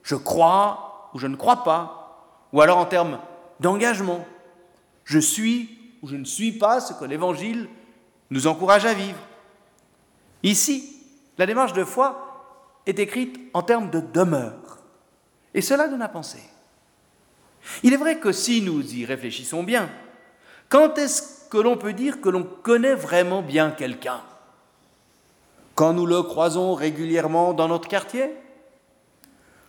Je 0.03 0.15
crois 0.15 1.09
ou 1.13 1.19
je 1.19 1.27
ne 1.27 1.35
crois 1.35 1.63
pas. 1.63 2.47
Ou 2.51 2.61
alors 2.61 2.79
en 2.79 2.85
termes 2.85 3.19
d'engagement. 3.59 4.25
Je 5.05 5.19
suis 5.19 5.77
ou 6.01 6.07
je 6.07 6.15
ne 6.15 6.25
suis 6.25 6.51
pas 6.51 6.81
ce 6.81 6.93
que 6.93 7.05
l'Évangile 7.05 7.69
nous 8.31 8.47
encourage 8.47 8.85
à 8.85 8.93
vivre. 8.93 9.19
Ici, 10.43 10.97
la 11.37 11.45
démarche 11.45 11.73
de 11.73 11.83
foi 11.83 12.79
est 12.85 12.97
écrite 12.97 13.39
en 13.53 13.61
termes 13.61 13.91
de 13.91 13.99
demeure. 13.99 14.79
Et 15.53 15.61
cela 15.61 15.87
donne 15.87 16.01
à 16.01 16.09
penser. 16.09 16.41
Il 17.83 17.93
est 17.93 17.97
vrai 17.97 18.19
que 18.19 18.31
si 18.31 18.61
nous 18.61 18.95
y 18.95 19.05
réfléchissons 19.05 19.63
bien, 19.63 19.89
quand 20.69 20.97
est-ce 20.97 21.40
que 21.51 21.57
l'on 21.57 21.77
peut 21.77 21.93
dire 21.93 22.21
que 22.21 22.29
l'on 22.29 22.43
connaît 22.43 22.95
vraiment 22.95 23.41
bien 23.41 23.71
quelqu'un 23.71 24.21
Quand 25.75 25.93
nous 25.93 26.05
le 26.07 26.23
croisons 26.23 26.73
régulièrement 26.73 27.53
dans 27.53 27.67
notre 27.67 27.89
quartier 27.89 28.33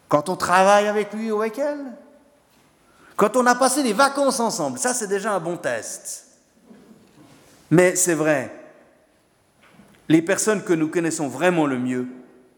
Quand 0.08 0.28
on 0.28 0.36
travaille 0.36 0.86
avec 0.86 1.12
lui 1.12 1.30
ou 1.32 1.40
avec 1.40 1.58
elle 1.58 1.84
Quand 3.16 3.36
on 3.36 3.44
a 3.46 3.56
passé 3.56 3.82
des 3.82 3.92
vacances 3.92 4.38
ensemble 4.38 4.78
Ça, 4.78 4.94
c'est 4.94 5.08
déjà 5.08 5.32
un 5.34 5.40
bon 5.40 5.56
test. 5.56 6.28
Mais 7.70 7.96
c'est 7.96 8.14
vrai, 8.14 8.54
les 10.08 10.22
personnes 10.22 10.62
que 10.62 10.74
nous 10.74 10.88
connaissons 10.88 11.26
vraiment 11.26 11.66
le 11.66 11.78
mieux, 11.78 12.06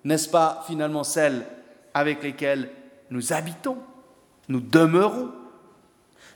n'est-ce 0.02 0.28
pas 0.28 0.64
finalement 0.66 1.04
celles 1.04 1.46
avec 1.94 2.22
lesquelles 2.22 2.68
nous 3.10 3.32
habitons, 3.32 3.78
nous 4.48 4.60
demeurons 4.60 5.30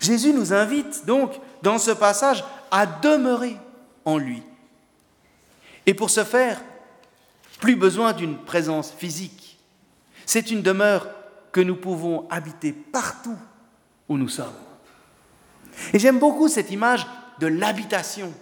Jésus 0.00 0.32
nous 0.32 0.52
invite 0.52 1.06
donc 1.06 1.32
dans 1.62 1.78
ce 1.78 1.90
passage 1.90 2.44
à 2.70 2.86
demeurer 2.86 3.56
en 4.04 4.18
lui. 4.18 4.42
Et 5.86 5.94
pour 5.94 6.10
ce 6.10 6.24
faire, 6.24 6.60
plus 7.60 7.76
besoin 7.76 8.12
d'une 8.12 8.36
présence 8.36 8.92
physique. 8.92 9.58
C'est 10.26 10.50
une 10.50 10.62
demeure 10.62 11.08
que 11.52 11.60
nous 11.60 11.76
pouvons 11.76 12.26
habiter 12.30 12.72
partout 12.72 13.36
où 14.08 14.16
nous 14.16 14.28
sommes. 14.28 14.52
Et 15.92 15.98
j'aime 15.98 16.18
beaucoup 16.18 16.48
cette 16.48 16.70
image 16.70 17.06
de 17.40 17.46
l'habitation. 17.46 18.32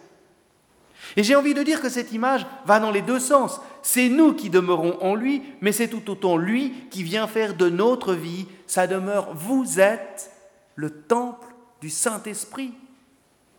Et 1.16 1.22
j'ai 1.22 1.36
envie 1.36 1.54
de 1.54 1.62
dire 1.62 1.80
que 1.80 1.88
cette 1.88 2.12
image 2.12 2.46
va 2.64 2.80
dans 2.80 2.90
les 2.90 3.02
deux 3.02 3.20
sens. 3.20 3.60
C'est 3.82 4.08
nous 4.08 4.34
qui 4.34 4.50
demeurons 4.50 4.98
en 5.00 5.14
lui, 5.14 5.42
mais 5.60 5.72
c'est 5.72 5.88
tout 5.88 6.10
autant 6.10 6.36
lui 6.36 6.74
qui 6.90 7.02
vient 7.02 7.28
faire 7.28 7.54
de 7.54 7.68
notre 7.68 8.12
vie 8.12 8.46
sa 8.66 8.86
demeure. 8.86 9.32
Vous 9.34 9.78
êtes 9.78 10.32
le 10.76 10.90
temple 10.90 11.48
du 11.80 11.90
Saint-Esprit, 11.90 12.72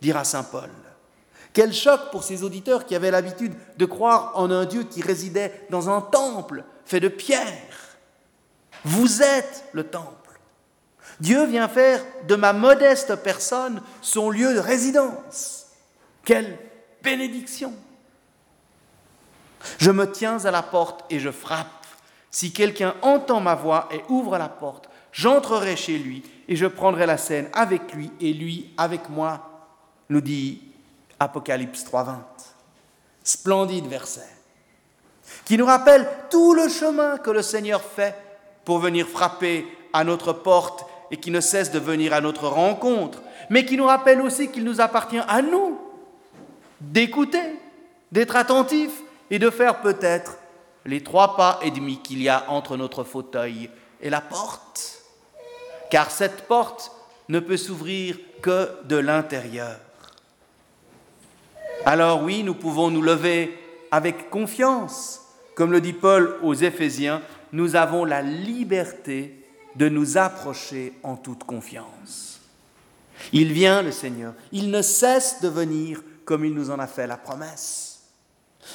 dira 0.00 0.24
Saint 0.24 0.44
Paul. 0.44 0.70
Quel 1.52 1.72
choc 1.72 2.10
pour 2.10 2.24
ces 2.24 2.44
auditeurs 2.44 2.86
qui 2.86 2.94
avaient 2.94 3.10
l'habitude 3.10 3.54
de 3.76 3.84
croire 3.84 4.32
en 4.36 4.50
un 4.50 4.64
Dieu 4.64 4.84
qui 4.84 5.02
résidait 5.02 5.66
dans 5.70 5.90
un 5.90 6.00
temple 6.00 6.64
fait 6.84 7.00
de 7.00 7.08
pierre. 7.08 7.96
Vous 8.84 9.22
êtes 9.22 9.64
le 9.72 9.84
temple. 9.84 10.40
Dieu 11.20 11.44
vient 11.46 11.68
faire 11.68 12.00
de 12.28 12.36
ma 12.36 12.52
modeste 12.52 13.16
personne 13.16 13.82
son 14.02 14.30
lieu 14.30 14.54
de 14.54 14.60
résidence. 14.60 15.66
Quelle 16.24 16.58
bénédiction. 17.02 17.74
Je 19.78 19.90
me 19.90 20.10
tiens 20.10 20.44
à 20.44 20.50
la 20.50 20.62
porte 20.62 21.04
et 21.10 21.18
je 21.18 21.30
frappe. 21.30 21.66
Si 22.30 22.52
quelqu'un 22.52 22.94
entend 23.02 23.40
ma 23.40 23.54
voix 23.54 23.88
et 23.90 24.02
ouvre 24.08 24.38
la 24.38 24.48
porte, 24.48 24.87
j'entrerai 25.12 25.76
chez 25.76 25.98
lui 25.98 26.22
et 26.48 26.56
je 26.56 26.66
prendrai 26.66 27.06
la 27.06 27.16
scène 27.16 27.48
avec 27.52 27.92
lui 27.94 28.10
et 28.20 28.32
lui 28.32 28.70
avec 28.76 29.08
moi, 29.08 29.66
nous 30.08 30.20
dit 30.20 30.62
Apocalypse 31.20 31.84
3.20. 31.84 32.16
Splendide 33.22 33.86
verset, 33.86 34.28
qui 35.44 35.58
nous 35.58 35.66
rappelle 35.66 36.08
tout 36.30 36.54
le 36.54 36.68
chemin 36.68 37.18
que 37.18 37.30
le 37.30 37.42
Seigneur 37.42 37.82
fait 37.82 38.14
pour 38.64 38.78
venir 38.78 39.06
frapper 39.06 39.66
à 39.92 40.04
notre 40.04 40.32
porte 40.32 40.86
et 41.10 41.16
qui 41.16 41.30
ne 41.30 41.40
cesse 41.40 41.70
de 41.70 41.78
venir 41.78 42.12
à 42.12 42.20
notre 42.20 42.48
rencontre, 42.48 43.22
mais 43.50 43.64
qui 43.64 43.76
nous 43.76 43.86
rappelle 43.86 44.20
aussi 44.20 44.48
qu'il 44.48 44.64
nous 44.64 44.80
appartient 44.80 45.20
à 45.26 45.42
nous 45.42 45.78
d'écouter, 46.80 47.56
d'être 48.12 48.36
attentifs 48.36 49.02
et 49.30 49.38
de 49.38 49.50
faire 49.50 49.80
peut-être 49.80 50.38
les 50.84 51.02
trois 51.02 51.36
pas 51.36 51.60
et 51.62 51.70
demi 51.70 52.00
qu'il 52.00 52.22
y 52.22 52.28
a 52.28 52.44
entre 52.48 52.76
notre 52.76 53.04
fauteuil 53.04 53.68
et 54.00 54.10
la 54.10 54.20
porte. 54.20 54.97
Car 55.90 56.10
cette 56.10 56.42
porte 56.46 56.92
ne 57.28 57.40
peut 57.40 57.56
s'ouvrir 57.56 58.16
que 58.42 58.70
de 58.84 58.96
l'intérieur. 58.96 59.76
Alors 61.84 62.22
oui, 62.22 62.42
nous 62.42 62.54
pouvons 62.54 62.90
nous 62.90 63.02
lever 63.02 63.58
avec 63.90 64.30
confiance. 64.30 65.22
Comme 65.54 65.72
le 65.72 65.80
dit 65.80 65.92
Paul 65.92 66.36
aux 66.42 66.54
Éphésiens, 66.54 67.22
nous 67.52 67.76
avons 67.76 68.04
la 68.04 68.22
liberté 68.22 69.34
de 69.76 69.88
nous 69.88 70.18
approcher 70.18 70.92
en 71.02 71.16
toute 71.16 71.44
confiance. 71.44 72.40
Il 73.32 73.52
vient, 73.52 73.82
le 73.82 73.92
Seigneur, 73.92 74.34
il 74.52 74.70
ne 74.70 74.82
cesse 74.82 75.40
de 75.40 75.48
venir 75.48 76.02
comme 76.24 76.44
il 76.44 76.54
nous 76.54 76.70
en 76.70 76.78
a 76.78 76.86
fait 76.86 77.06
la 77.06 77.16
promesse. 77.16 78.00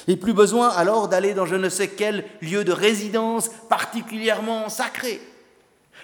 Et 0.08 0.16
plus 0.16 0.32
besoin 0.32 0.68
alors 0.70 1.08
d'aller 1.08 1.34
dans 1.34 1.46
je 1.46 1.54
ne 1.54 1.68
sais 1.68 1.88
quel 1.88 2.24
lieu 2.42 2.64
de 2.64 2.72
résidence 2.72 3.48
particulièrement 3.68 4.68
sacré. 4.68 5.20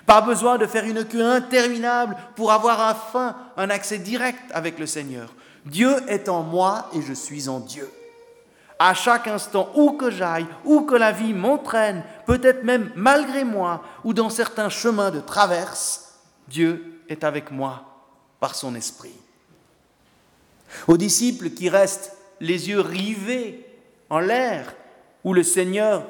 Pas 0.06 0.20
besoin 0.20 0.58
de 0.58 0.66
faire 0.66 0.84
une 0.84 1.04
queue 1.04 1.24
interminable 1.24 2.16
pour 2.36 2.52
avoir 2.52 2.80
enfin 2.90 3.36
un 3.56 3.70
accès 3.70 3.98
direct 3.98 4.40
avec 4.52 4.78
le 4.78 4.86
Seigneur. 4.86 5.32
Dieu 5.66 5.94
est 6.08 6.28
en 6.28 6.42
moi 6.42 6.88
et 6.94 7.02
je 7.02 7.12
suis 7.12 7.48
en 7.48 7.60
Dieu. 7.60 7.88
À 8.78 8.94
chaque 8.94 9.28
instant, 9.28 9.70
où 9.74 9.92
que 9.92 10.10
j'aille, 10.10 10.46
où 10.64 10.82
que 10.82 10.94
la 10.94 11.12
vie 11.12 11.34
m'entraîne, 11.34 12.02
peut-être 12.26 12.64
même 12.64 12.90
malgré 12.96 13.44
moi, 13.44 13.82
ou 14.04 14.14
dans 14.14 14.30
certains 14.30 14.70
chemins 14.70 15.10
de 15.10 15.20
traverse, 15.20 16.14
Dieu 16.48 17.02
est 17.08 17.22
avec 17.22 17.50
moi 17.50 17.84
par 18.40 18.54
son 18.54 18.74
esprit. 18.74 19.14
Aux 20.88 20.96
disciples 20.96 21.50
qui 21.50 21.68
restent 21.68 22.16
les 22.40 22.70
yeux 22.70 22.80
rivés 22.80 23.66
en 24.08 24.18
l'air, 24.18 24.74
où 25.24 25.34
le 25.34 25.42
Seigneur 25.42 26.06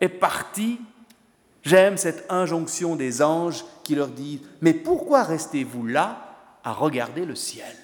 est 0.00 0.08
parti, 0.08 0.78
j'aime 1.62 1.96
cette 1.96 2.26
injonction 2.30 2.96
des 2.96 3.22
anges 3.22 3.64
qui 3.84 3.94
leur 3.94 4.08
dit, 4.08 4.42
mais 4.60 4.74
pourquoi 4.74 5.22
restez-vous 5.22 5.86
là 5.86 6.36
à 6.64 6.72
regarder 6.72 7.24
le 7.24 7.34
ciel? 7.34 7.76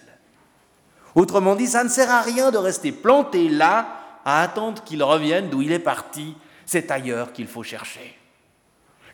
Autrement 1.15 1.57
dit, 1.57 1.67
ça 1.67 1.85
ne 1.85 1.89
sert 1.89 2.11
à 2.11 2.21
rien 2.21 2.51
de 2.51 2.59
rester 2.59 2.93
planté 2.93 3.49
là 3.49 3.89
à 4.25 4.43
attendre 4.43 4.85
qu'il 4.85 5.03
revienne 5.03 5.49
d'où 5.49 5.63
il 5.63 5.73
est 5.73 5.79
parti, 5.79 6.35
c'est 6.67 6.91
ailleurs 6.91 7.33
qu'il 7.33 7.47
faut 7.47 7.63
chercher. 7.63 8.17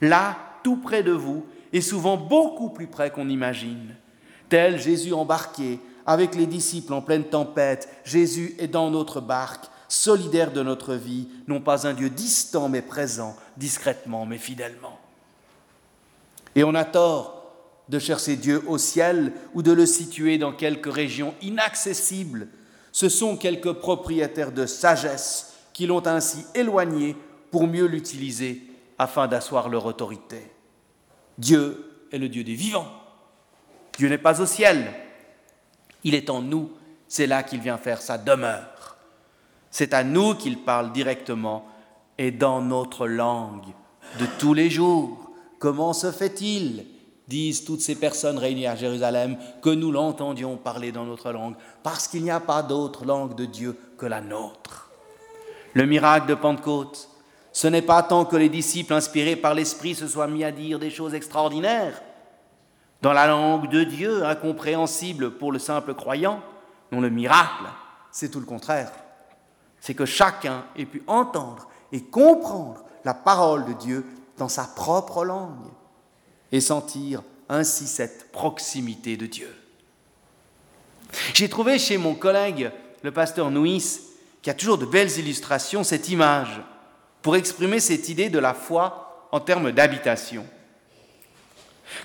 Là, 0.01 0.37
tout 0.63 0.77
près 0.77 1.03
de 1.03 1.13
vous, 1.13 1.47
et 1.73 1.81
souvent 1.81 2.17
beaucoup 2.17 2.71
plus 2.71 2.87
près 2.87 3.11
qu'on 3.11 3.29
imagine, 3.29 3.95
tel 4.49 4.79
Jésus 4.79 5.13
embarqué 5.13 5.81
avec 6.07 6.35
les 6.35 6.47
disciples 6.47 6.93
en 6.93 7.01
pleine 7.01 7.25
tempête, 7.25 7.89
Jésus 8.05 8.55
est 8.59 8.69
dans 8.69 8.91
notre 8.91 9.21
barque, 9.21 9.67
solidaire 9.95 10.53
de 10.53 10.63
notre 10.63 10.95
vie, 10.95 11.29
non 11.47 11.61
pas 11.61 11.87
un 11.87 11.95
Dieu 11.95 12.11
distant 12.11 12.69
mais 12.69 12.83
présent, 12.83 13.37
discrètement 13.57 14.27
mais 14.27 14.39
fidèlement. 14.39 14.99
Et 16.55 16.65
on 16.65 16.75
a 16.75 16.85
tort 16.85 17.53
de 17.89 17.99
chercher 17.99 18.37
Dieu 18.37 18.63
au 18.67 18.79
ciel 18.79 19.33
ou 19.55 19.63
de 19.63 19.73
le 19.73 19.87
situer 19.87 20.39
dans 20.39 20.53
quelques 20.53 20.93
régions 20.93 21.35
inaccessibles. 21.43 22.49
Ce 22.93 23.09
sont 23.09 23.37
quelques 23.37 23.73
propriétaires 23.73 24.53
de 24.53 24.67
sagesse 24.67 25.55
qui 25.73 25.87
l'ont 25.87 26.07
ainsi 26.07 26.45
éloigné 26.55 27.17
pour 27.51 27.67
mieux 27.67 27.87
l'utiliser 27.87 28.63
afin 28.99 29.27
d'asseoir 29.29 29.69
leur 29.69 29.87
autorité. 29.87 30.51
Dieu 31.39 32.07
est 32.13 32.19
le 32.19 32.29
Dieu 32.29 32.45
des 32.45 32.55
vivants. 32.55 32.91
Dieu 33.97 34.09
n'est 34.09 34.19
pas 34.19 34.41
au 34.41 34.47
ciel, 34.47 34.93
il 36.03 36.15
est 36.15 36.31
en 36.31 36.43
nous, 36.43 36.73
c'est 37.07 37.27
là 37.27 37.45
qu'il 37.45 37.61
vient 37.61 37.79
faire 37.79 38.03
sa 38.03 38.19
demeure. 38.19 38.74
C'est 39.75 39.93
à 39.93 40.05
nous 40.05 40.37
qu'il 40.37 40.59
parle 40.59 40.93
directement 40.93 41.67
et 42.17 42.31
dans 42.31 42.61
notre 42.61 43.09
langue 43.09 43.67
de 44.21 44.27
tous 44.39 44.55
les 44.55 44.71
jours. 44.71 45.33
Comment 45.59 45.93
se 45.93 46.13
fait-il, 46.13 46.87
disent 47.27 47.65
toutes 47.65 47.81
ces 47.81 47.97
personnes 47.97 48.39
réunies 48.39 48.69
à 48.69 48.77
Jérusalem, 48.77 49.37
que 49.63 49.71
nous 49.71 49.91
l'entendions 49.91 50.57
parler 50.57 50.93
dans 50.93 51.03
notre 51.03 51.33
langue 51.33 51.57
Parce 51.83 52.07
qu'il 52.07 52.23
n'y 52.23 52.31
a 52.31 52.39
pas 52.39 52.63
d'autre 52.63 53.05
langue 53.05 53.35
de 53.35 53.47
Dieu 53.47 53.77
que 53.99 54.07
la 54.07 54.21
nôtre? 54.21 54.93
Le 55.73 55.87
miracle 55.87 56.29
de 56.29 56.37
Pentecôte, 56.37 57.09
Ce 57.51 57.67
n'est 57.67 57.83
pas 57.83 58.05
tant 58.05 58.27
que 58.27 58.37
les 58.37 58.49
disciples 58.49 58.93
inspirés 58.93 59.35
par 59.35 59.55
l'Esprit 59.55 59.97
se 59.97 60.07
soient 60.07 60.29
mis 60.29 60.45
à 60.45 60.53
dire 60.53 60.79
des 60.79 60.91
choses 60.91 61.15
extraordinaires, 61.15 62.01
dans 63.03 63.13
la 63.13 63.27
langue 63.27 63.69
de 63.71 63.83
Dieu, 63.83 64.25
incompréhensible 64.25 65.33
pour 65.33 65.51
le 65.51 65.59
simple 65.59 65.95
croyant, 65.95 66.41
non 66.93 67.01
le 67.01 67.11
miracle, 67.11 67.65
c'est 68.13 68.31
tout 68.31 68.39
le 68.39 68.47
contraire. 68.47 68.93
C'est 69.85 69.93
que 69.93 70.07
chacun 70.07 70.65
ait 70.77 70.87
pu 70.87 71.03
entendre 71.07 71.69
et 71.93 72.01
comprendre 72.01 72.83
la 73.05 73.13
parole 73.13 73.67
de 73.67 73.75
Dieu 73.75 74.07
dans 74.39 74.49
sa 74.49 74.65
propre 74.65 75.27
langue 75.27 75.69
et 76.53 76.63
sentir 76.63 77.23
ainsi 77.51 77.87
cette 77.87 78.33
proximité 78.33 79.19
de 79.19 79.27
Dieu. 79.27 79.55
J'ai 81.35 81.51
trouvé 81.51 81.79
chez 81.79 81.99
mon 81.99 82.15
collègue, 82.15 82.73
le 83.03 83.13
pasteur 83.13 83.51
Nuis, 83.51 84.01
qui 84.41 84.49
a 84.49 84.55
toujours 84.55 84.79
de 84.79 84.87
belles 84.87 85.19
illustrations, 85.19 85.85
cette 85.85 86.09
image 86.09 86.63
pour 87.21 87.37
exprimer 87.37 87.79
cette 87.79 88.09
idée 88.09 88.31
de 88.31 88.39
la 88.39 88.55
foi 88.55 89.29
en 89.33 89.41
termes 89.41 89.71
d'habitation. 89.71 90.47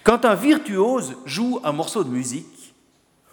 Quand 0.04 0.26
un 0.26 0.36
virtuose 0.36 1.16
joue 1.24 1.62
un 1.64 1.72
morceau 1.72 2.04
de 2.04 2.10
musique, 2.10 2.74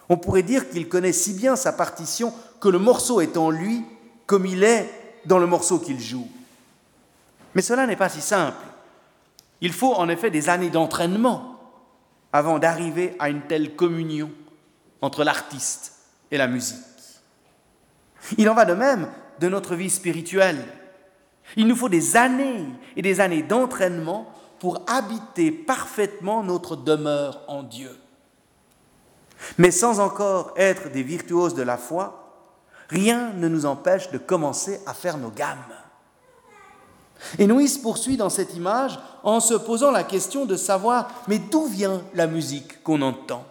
on 0.07 0.15
pourrait 0.15 0.41
dire 0.41 0.69
qu'il 0.69 0.87
connaît 0.87 1.11
si 1.11 1.33
bien 1.33 1.57
sa 1.57 1.73
partition 1.73 2.33
que 2.61 2.69
le 2.69 2.79
morceau 2.79 3.19
est 3.19 3.35
en 3.35 3.49
lui 3.49 3.83
comme 4.27 4.45
il 4.45 4.63
est 4.63 4.89
dans 5.25 5.39
le 5.39 5.47
morceau 5.47 5.79
qu'il 5.79 5.99
joue. 5.99 6.27
Mais 7.55 7.61
cela 7.61 7.87
n'est 7.87 7.95
pas 7.95 8.09
si 8.09 8.21
simple. 8.21 8.63
Il 9.61 9.73
faut 9.73 9.95
en 9.95 10.09
effet 10.09 10.29
des 10.29 10.49
années 10.49 10.69
d'entraînement 10.69 11.59
avant 12.31 12.59
d'arriver 12.59 13.15
à 13.17 13.29
une 13.29 13.41
telle 13.41 13.75
communion 13.75 14.29
entre 15.01 15.23
l'artiste 15.23 15.93
et 16.29 16.37
la 16.37 16.47
musique. 16.47 16.77
Il 18.37 18.49
en 18.49 18.53
va 18.53 18.65
de 18.65 18.73
même 18.73 19.07
de 19.39 19.47
notre 19.47 19.75
vie 19.75 19.89
spirituelle. 19.89 20.63
Il 21.55 21.67
nous 21.67 21.75
faut 21.75 21.89
des 21.89 22.17
années 22.17 22.65
et 22.95 23.01
des 23.01 23.21
années 23.21 23.43
d'entraînement 23.43 24.31
pour 24.59 24.83
habiter 24.87 25.51
parfaitement 25.51 26.43
notre 26.43 26.75
demeure 26.75 27.41
en 27.47 27.63
Dieu. 27.63 27.97
Mais 29.57 29.71
sans 29.71 29.99
encore 29.99 30.53
être 30.57 30.91
des 30.91 31.03
virtuoses 31.03 31.55
de 31.55 31.61
la 31.61 31.77
foi, 31.77 32.26
rien 32.89 33.31
ne 33.33 33.47
nous 33.47 33.65
empêche 33.65 34.11
de 34.11 34.17
commencer 34.17 34.79
à 34.85 34.93
faire 34.93 35.17
nos 35.17 35.29
gammes. 35.29 35.57
Et 37.39 37.47
Nuis 37.47 37.79
poursuit 37.81 38.17
dans 38.17 38.29
cette 38.29 38.55
image 38.55 38.99
en 39.23 39.39
se 39.39 39.55
posant 39.55 39.91
la 39.91 40.03
question 40.03 40.45
de 40.45 40.55
savoir, 40.55 41.09
mais 41.27 41.39
d'où 41.39 41.65
vient 41.65 42.03
la 42.13 42.27
musique 42.27 42.83
qu'on 42.83 43.01
entend? 43.01 43.45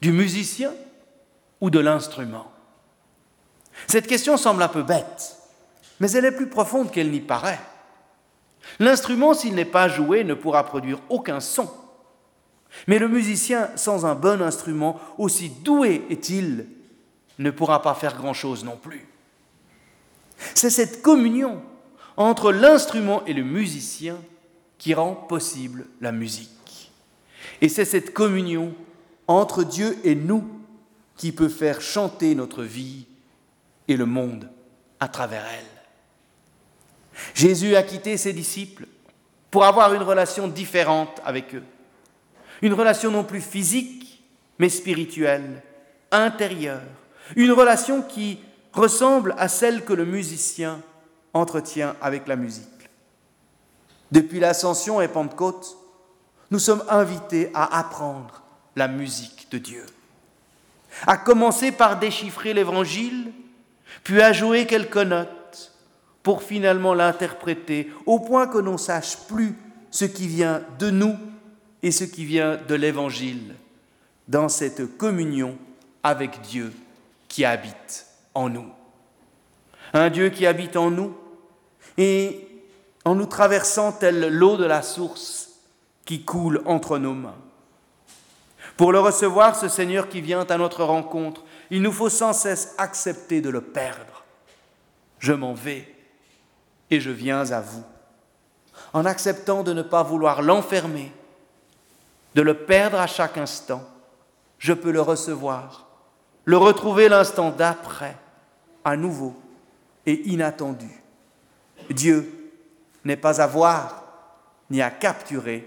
Du 0.00 0.12
musicien 0.12 0.72
ou 1.60 1.70
de 1.70 1.78
l'instrument? 1.78 2.50
Cette 3.86 4.06
question 4.06 4.36
semble 4.36 4.62
un 4.62 4.68
peu 4.68 4.82
bête, 4.82 5.36
mais 6.00 6.10
elle 6.12 6.26
est 6.26 6.32
plus 6.32 6.48
profonde 6.48 6.90
qu'elle 6.90 7.10
n'y 7.10 7.20
paraît. 7.20 7.60
L'instrument, 8.78 9.34
s'il 9.34 9.54
n'est 9.54 9.64
pas 9.64 9.88
joué, 9.88 10.22
ne 10.22 10.34
pourra 10.34 10.64
produire 10.64 11.00
aucun 11.08 11.40
son. 11.40 11.68
Mais 12.86 12.98
le 12.98 13.08
musicien, 13.08 13.70
sans 13.74 14.06
un 14.06 14.14
bon 14.14 14.42
instrument, 14.42 15.00
aussi 15.18 15.48
doué 15.48 16.06
est-il, 16.10 16.66
ne 17.40 17.50
pourra 17.50 17.82
pas 17.82 17.94
faire 17.94 18.16
grand-chose 18.16 18.64
non 18.64 18.76
plus. 18.76 19.06
C'est 20.54 20.70
cette 20.70 21.02
communion 21.02 21.62
entre 22.16 22.52
l'instrument 22.52 23.24
et 23.26 23.32
le 23.32 23.42
musicien 23.42 24.18
qui 24.78 24.94
rend 24.94 25.14
possible 25.14 25.86
la 26.00 26.12
musique. 26.12 26.92
Et 27.60 27.68
c'est 27.68 27.84
cette 27.84 28.12
communion 28.12 28.74
entre 29.26 29.64
Dieu 29.64 29.98
et 30.04 30.14
nous 30.14 30.48
qui 31.16 31.32
peut 31.32 31.48
faire 31.48 31.80
chanter 31.80 32.34
notre 32.34 32.62
vie 32.62 33.06
et 33.88 33.96
le 33.96 34.06
monde 34.06 34.50
à 34.98 35.08
travers 35.08 35.44
elle. 35.44 37.24
Jésus 37.34 37.74
a 37.74 37.82
quitté 37.82 38.16
ses 38.16 38.32
disciples 38.32 38.86
pour 39.50 39.64
avoir 39.64 39.92
une 39.94 40.02
relation 40.02 40.46
différente 40.46 41.20
avec 41.24 41.54
eux. 41.54 41.64
Une 42.62 42.74
relation 42.74 43.10
non 43.10 43.24
plus 43.24 43.40
physique, 43.40 44.22
mais 44.58 44.68
spirituelle, 44.68 45.62
intérieure. 46.10 46.99
Une 47.36 47.52
relation 47.52 48.02
qui 48.02 48.38
ressemble 48.72 49.34
à 49.38 49.48
celle 49.48 49.84
que 49.84 49.92
le 49.92 50.04
musicien 50.04 50.80
entretient 51.34 51.96
avec 52.00 52.26
la 52.26 52.36
musique. 52.36 52.66
Depuis 54.12 54.40
l'ascension 54.40 55.00
et 55.00 55.08
Pentecôte, 55.08 55.76
nous 56.50 56.58
sommes 56.58 56.82
invités 56.88 57.50
à 57.54 57.78
apprendre 57.78 58.42
la 58.74 58.88
musique 58.88 59.48
de 59.50 59.58
Dieu. 59.58 59.86
À 61.06 61.16
commencer 61.16 61.70
par 61.70 61.98
déchiffrer 61.98 62.52
l'Évangile, 62.52 63.32
puis 64.02 64.20
à 64.20 64.32
jouer 64.32 64.66
quelques 64.66 64.96
notes 64.96 65.72
pour 66.22 66.42
finalement 66.42 66.94
l'interpréter 66.94 67.90
au 68.06 68.18
point 68.18 68.46
que 68.46 68.58
l'on 68.58 68.78
sache 68.78 69.16
plus 69.28 69.54
ce 69.90 70.04
qui 70.04 70.26
vient 70.26 70.62
de 70.78 70.90
nous 70.90 71.16
et 71.82 71.92
ce 71.92 72.04
qui 72.04 72.24
vient 72.24 72.56
de 72.56 72.74
l'Évangile 72.74 73.54
dans 74.28 74.48
cette 74.48 74.96
communion 74.96 75.56
avec 76.02 76.40
Dieu 76.42 76.72
qui 77.30 77.44
habite 77.46 78.06
en 78.34 78.50
nous. 78.50 78.68
Un 79.94 80.10
Dieu 80.10 80.28
qui 80.28 80.46
habite 80.46 80.76
en 80.76 80.90
nous 80.90 81.16
et 81.96 82.46
en 83.04 83.14
nous 83.14 83.26
traversant 83.26 83.92
tel 83.92 84.28
l'eau 84.28 84.56
de 84.56 84.66
la 84.66 84.82
source 84.82 85.48
qui 86.04 86.24
coule 86.24 86.60
entre 86.66 86.98
nos 86.98 87.14
mains. 87.14 87.38
Pour 88.76 88.92
le 88.92 89.00
recevoir, 89.00 89.56
ce 89.56 89.68
Seigneur 89.68 90.08
qui 90.08 90.20
vient 90.20 90.44
à 90.44 90.58
notre 90.58 90.84
rencontre, 90.84 91.44
il 91.70 91.82
nous 91.82 91.92
faut 91.92 92.08
sans 92.08 92.32
cesse 92.32 92.74
accepter 92.78 93.40
de 93.40 93.48
le 93.48 93.60
perdre. 93.60 94.24
Je 95.18 95.32
m'en 95.32 95.54
vais 95.54 95.94
et 96.90 96.98
je 96.98 97.10
viens 97.10 97.50
à 97.52 97.60
vous. 97.60 97.84
En 98.92 99.04
acceptant 99.04 99.62
de 99.62 99.72
ne 99.72 99.82
pas 99.82 100.02
vouloir 100.02 100.42
l'enfermer, 100.42 101.12
de 102.34 102.42
le 102.42 102.54
perdre 102.54 102.98
à 102.98 103.06
chaque 103.06 103.38
instant, 103.38 103.84
je 104.58 104.72
peux 104.72 104.90
le 104.90 105.00
recevoir, 105.00 105.89
le 106.50 106.56
retrouver 106.56 107.08
l'instant 107.08 107.52
d'après, 107.52 108.16
à 108.84 108.96
nouveau 108.96 109.40
et 110.04 110.30
inattendu. 110.30 110.90
Dieu 111.90 112.50
n'est 113.04 113.16
pas 113.16 113.40
à 113.40 113.46
voir 113.46 114.02
ni 114.68 114.82
à 114.82 114.90
capturer, 114.90 115.64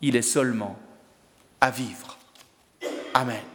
il 0.00 0.16
est 0.16 0.22
seulement 0.22 0.76
à 1.60 1.70
vivre. 1.70 2.18
Amen. 3.14 3.51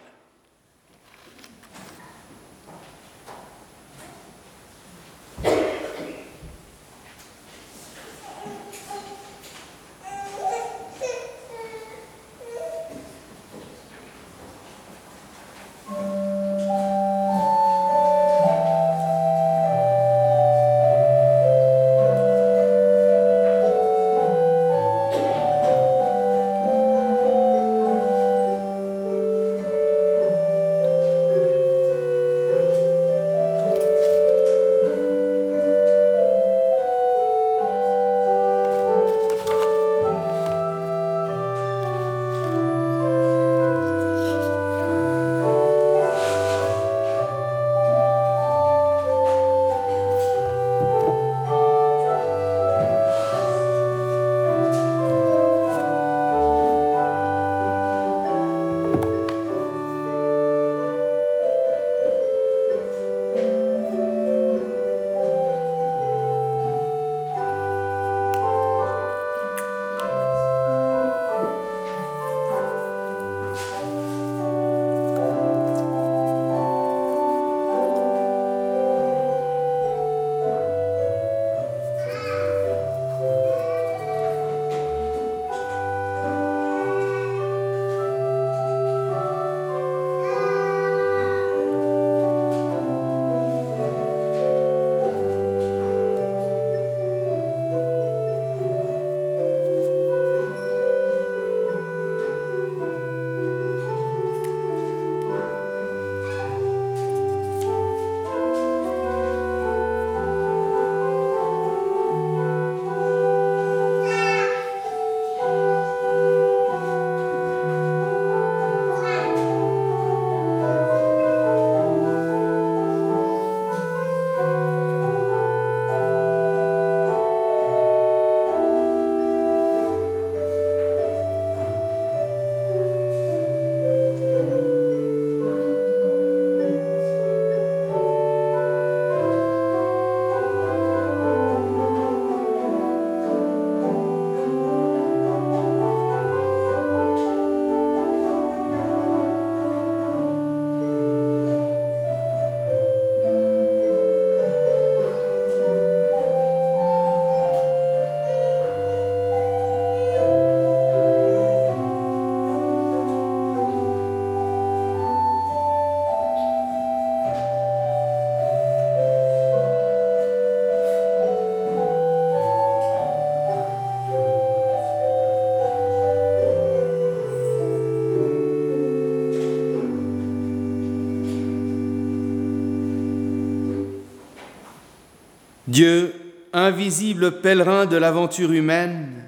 Dieu, 185.67 186.13
invisible 186.53 187.41
pèlerin 187.41 187.85
de 187.85 187.97
l'aventure 187.97 188.51
humaine, 188.51 189.23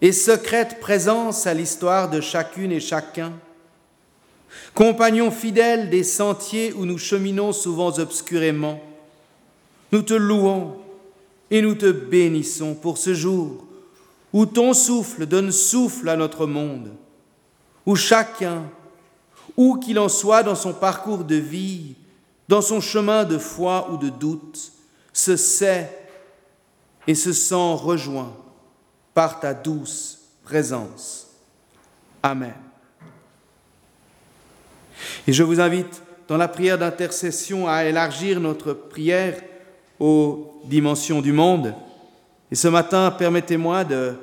et 0.00 0.12
secrète 0.12 0.80
présence 0.80 1.46
à 1.46 1.54
l'histoire 1.54 2.08
de 2.08 2.20
chacune 2.20 2.72
et 2.72 2.80
chacun, 2.80 3.32
compagnon 4.74 5.30
fidèle 5.30 5.90
des 5.90 6.04
sentiers 6.04 6.72
où 6.72 6.86
nous 6.86 6.98
cheminons 6.98 7.52
souvent 7.52 7.98
obscurément, 7.98 8.80
nous 9.92 10.02
te 10.02 10.14
louons 10.14 10.76
et 11.50 11.60
nous 11.62 11.74
te 11.74 11.90
bénissons 11.90 12.74
pour 12.74 12.96
ce 12.96 13.12
jour 13.12 13.66
où 14.32 14.46
ton 14.46 14.72
souffle 14.72 15.26
donne 15.26 15.50
souffle 15.50 16.08
à 16.08 16.16
notre 16.16 16.46
monde, 16.46 16.92
où 17.84 17.96
chacun, 17.96 18.62
où 19.56 19.76
qu'il 19.76 19.98
en 19.98 20.08
soit 20.08 20.44
dans 20.44 20.54
son 20.54 20.72
parcours 20.72 21.24
de 21.24 21.34
vie, 21.34 21.96
dans 22.48 22.62
son 22.62 22.80
chemin 22.80 23.24
de 23.24 23.38
foi 23.38 23.90
ou 23.90 23.96
de 23.96 24.08
doute, 24.08 24.72
se 25.12 25.36
sait 25.36 25.90
et 27.06 27.14
se 27.14 27.32
sent 27.32 27.74
rejoint 27.74 28.32
par 29.14 29.40
ta 29.40 29.54
douce 29.54 30.18
présence. 30.44 31.28
Amen. 32.22 32.54
Et 35.26 35.32
je 35.32 35.42
vous 35.42 35.60
invite 35.60 36.02
dans 36.28 36.36
la 36.36 36.48
prière 36.48 36.78
d'intercession 36.78 37.66
à 37.66 37.84
élargir 37.84 38.40
notre 38.40 38.72
prière 38.72 39.40
aux 39.98 40.60
dimensions 40.64 41.20
du 41.20 41.32
monde. 41.32 41.74
Et 42.50 42.54
ce 42.54 42.68
matin, 42.68 43.10
permettez-moi 43.10 43.84
de 43.84 44.14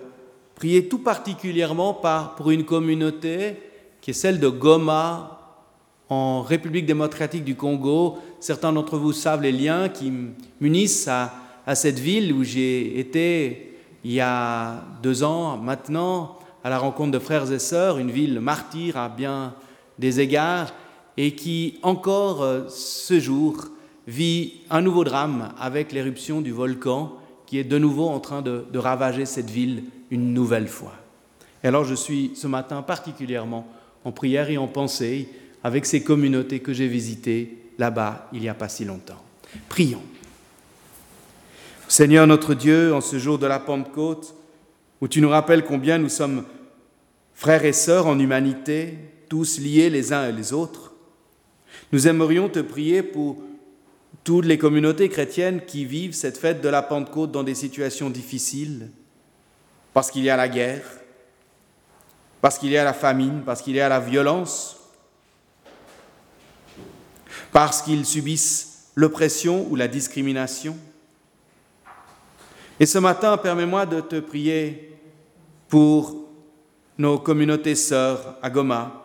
prier 0.55 0.87
tout 0.87 0.99
particulièrement 0.99 1.93
pour 2.35 2.51
une 2.51 2.65
communauté 2.65 3.61
qui 4.01 4.11
est 4.11 4.13
celle 4.13 4.39
de 4.39 4.47
Goma 4.47 5.36
en 6.09 6.41
République 6.41 6.85
démocratique 6.85 7.43
du 7.43 7.55
Congo. 7.55 8.17
Certains 8.39 8.73
d'entre 8.73 8.97
vous 8.97 9.13
savent 9.13 9.41
les 9.41 9.51
liens 9.51 9.89
qui 9.89 10.11
m'unissent 10.61 11.07
à, 11.07 11.33
cette 11.75 11.99
ville 11.99 12.31
où 12.31 12.43
j'ai 12.43 12.97
été 12.97 13.75
il 14.05 14.13
y 14.13 14.21
a 14.21 14.85
deux 15.03 15.23
ans 15.23 15.57
maintenant 15.57 16.37
à 16.63 16.69
la 16.69 16.79
rencontre 16.79 17.11
de 17.11 17.19
frères 17.19 17.51
et 17.51 17.59
sœurs, 17.59 17.97
une 17.97 18.11
ville 18.11 18.39
martyre 18.39 18.95
à 18.95 19.09
bien 19.09 19.53
des 19.99 20.21
égards 20.21 20.73
et 21.17 21.35
qui 21.35 21.79
encore 21.81 22.43
euh, 22.43 22.67
ce 22.69 23.19
jour 23.19 23.65
vit 24.07 24.61
un 24.69 24.81
nouveau 24.81 25.03
drame 25.03 25.53
avec 25.59 25.91
l'éruption 25.91 26.41
du 26.41 26.51
volcan 26.51 27.13
qui 27.45 27.57
est 27.57 27.63
de 27.63 27.77
nouveau 27.77 28.07
en 28.07 28.19
train 28.19 28.41
de, 28.41 28.65
ravager 28.75 29.25
cette 29.25 29.49
ville 29.49 29.83
une 30.11 30.33
nouvelle 30.33 30.67
fois. 30.67 30.93
Et 31.63 31.67
alors 31.67 31.83
je 31.83 31.95
suis 31.95 32.31
ce 32.35 32.47
matin 32.47 32.81
particulièrement 32.81 33.67
en 34.05 34.11
prière 34.11 34.49
et 34.49 34.57
en 34.57 34.67
pensée 34.67 35.27
avec 35.63 35.85
ces 35.85 36.03
communautés 36.03 36.59
que 36.59 36.73
j'ai 36.73 36.87
visitées 36.87 37.57
là-bas 37.77 38.29
il 38.33 38.41
n'y 38.41 38.49
a 38.49 38.53
pas 38.53 38.69
si 38.69 38.85
longtemps. 38.85 39.23
Prions. 39.69 40.03
Seigneur 41.87 42.27
notre 42.27 42.53
Dieu, 42.53 42.93
en 42.93 43.01
ce 43.01 43.17
jour 43.17 43.39
de 43.39 43.47
la 43.47 43.59
Pentecôte, 43.59 44.35
où 44.99 45.07
tu 45.07 45.21
nous 45.21 45.29
rappelles 45.29 45.63
combien 45.63 45.97
nous 45.97 46.09
sommes 46.09 46.43
frères 47.33 47.65
et 47.65 47.73
sœurs 47.73 48.07
en 48.07 48.19
humanité, 48.19 48.97
tous 49.29 49.59
liés 49.59 49.89
les 49.89 50.11
uns 50.11 50.27
et 50.27 50.33
les 50.33 50.53
autres, 50.53 50.93
nous 51.91 52.07
aimerions 52.07 52.49
te 52.49 52.59
prier 52.59 53.03
pour 53.03 53.37
toutes 54.23 54.45
les 54.45 54.57
communautés 54.57 55.07
chrétiennes 55.07 55.61
qui 55.65 55.85
vivent 55.85 56.13
cette 56.13 56.37
fête 56.37 56.61
de 56.61 56.67
la 56.67 56.81
Pentecôte 56.81 57.31
dans 57.31 57.43
des 57.43 57.55
situations 57.55 58.09
difficiles, 58.09 58.89
parce 59.93 60.11
qu'il 60.11 60.23
y 60.23 60.29
a 60.29 60.35
la 60.35 60.49
guerre, 60.49 60.83
parce 62.41 62.57
qu'il 62.57 62.71
y 62.71 62.77
a 62.77 62.83
la 62.83 62.93
famine, 62.93 63.43
parce 63.45 63.61
qu'il 63.61 63.75
y 63.75 63.81
a 63.81 63.87
la 63.87 63.99
violence, 63.99 64.76
parce 67.57 67.81
qu'ils 67.81 68.05
subissent 68.05 68.91
l'oppression 68.93 69.65
ou 69.71 69.75
la 69.75 69.87
discrimination. 69.87 70.77
Et 72.79 72.85
ce 72.85 72.99
matin, 72.99 73.35
permets-moi 73.35 73.87
de 73.87 73.99
te 73.99 74.19
prier 74.19 74.95
pour 75.67 76.29
nos 76.99 77.17
communautés 77.17 77.73
sœurs 77.73 78.35
à 78.43 78.51
Goma, 78.51 79.03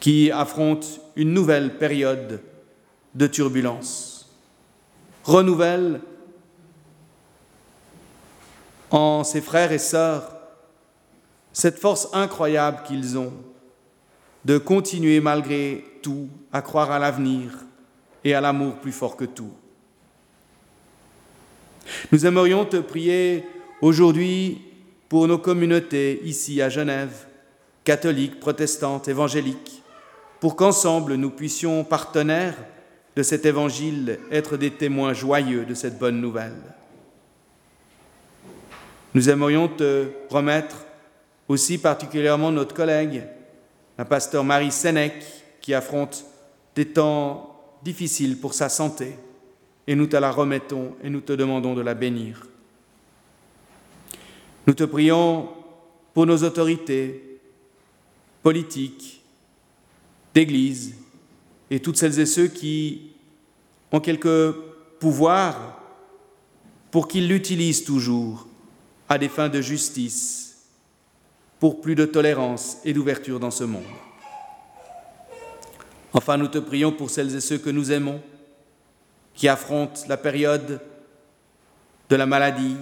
qui 0.00 0.30
affrontent 0.30 0.86
une 1.14 1.34
nouvelle 1.34 1.76
période 1.76 2.40
de 3.14 3.26
turbulence. 3.26 4.26
Renouvelle 5.24 6.00
en 8.90 9.24
ses 9.24 9.42
frères 9.42 9.72
et 9.72 9.78
sœurs 9.78 10.32
cette 11.52 11.78
force 11.78 12.08
incroyable 12.14 12.82
qu'ils 12.86 13.18
ont 13.18 13.34
de 14.44 14.58
continuer 14.58 15.20
malgré 15.20 15.84
tout 16.02 16.28
à 16.52 16.62
croire 16.62 16.90
à 16.90 16.98
l'avenir 16.98 17.50
et 18.24 18.34
à 18.34 18.40
l'amour 18.40 18.76
plus 18.76 18.92
fort 18.92 19.16
que 19.16 19.24
tout. 19.24 19.52
Nous 22.12 22.26
aimerions 22.26 22.64
te 22.64 22.76
prier 22.76 23.44
aujourd'hui 23.80 24.60
pour 25.08 25.26
nos 25.26 25.38
communautés 25.38 26.20
ici 26.24 26.60
à 26.60 26.68
Genève, 26.68 27.26
catholiques, 27.84 28.40
protestantes, 28.40 29.08
évangéliques, 29.08 29.82
pour 30.40 30.54
qu'ensemble 30.54 31.14
nous 31.14 31.30
puissions, 31.30 31.84
partenaires 31.84 32.56
de 33.16 33.22
cet 33.22 33.46
évangile, 33.46 34.18
être 34.30 34.56
des 34.56 34.70
témoins 34.70 35.12
joyeux 35.12 35.64
de 35.64 35.74
cette 35.74 35.98
bonne 35.98 36.20
nouvelle. 36.20 36.54
Nous 39.14 39.30
aimerions 39.30 39.68
te 39.68 40.08
remettre 40.30 40.84
aussi 41.48 41.78
particulièrement 41.78 42.52
notre 42.52 42.74
collègue, 42.74 43.24
la 43.98 44.04
pasteur 44.04 44.44
Marie 44.44 44.70
Sénèque, 44.70 45.24
qui 45.60 45.74
affronte 45.74 46.24
des 46.76 46.86
temps 46.86 47.60
difficiles 47.82 48.38
pour 48.38 48.54
sa 48.54 48.68
santé, 48.68 49.14
et 49.88 49.96
nous 49.96 50.06
te 50.06 50.16
la 50.16 50.30
remettons 50.30 50.94
et 51.02 51.10
nous 51.10 51.20
te 51.20 51.32
demandons 51.32 51.74
de 51.74 51.80
la 51.80 51.94
bénir. 51.94 52.46
Nous 54.66 54.74
te 54.74 54.84
prions 54.84 55.48
pour 56.14 56.26
nos 56.26 56.42
autorités 56.44 57.40
politiques, 58.42 59.22
d'Église, 60.32 60.94
et 61.70 61.80
toutes 61.80 61.96
celles 61.96 62.20
et 62.20 62.26
ceux 62.26 62.46
qui 62.46 63.10
ont 63.90 64.00
quelque 64.00 64.54
pouvoir 65.00 65.80
pour 66.90 67.08
qu'ils 67.08 67.28
l'utilisent 67.28 67.84
toujours 67.84 68.46
à 69.08 69.18
des 69.18 69.28
fins 69.28 69.48
de 69.48 69.60
justice, 69.60 70.47
pour 71.60 71.80
plus 71.80 71.94
de 71.94 72.04
tolérance 72.04 72.78
et 72.84 72.92
d'ouverture 72.92 73.40
dans 73.40 73.50
ce 73.50 73.64
monde. 73.64 73.82
Enfin, 76.12 76.36
nous 76.36 76.48
te 76.48 76.58
prions 76.58 76.92
pour 76.92 77.10
celles 77.10 77.34
et 77.34 77.40
ceux 77.40 77.58
que 77.58 77.70
nous 77.70 77.92
aimons, 77.92 78.20
qui 79.34 79.48
affrontent 79.48 80.00
la 80.08 80.16
période 80.16 80.80
de 82.08 82.16
la 82.16 82.26
maladie, 82.26 82.76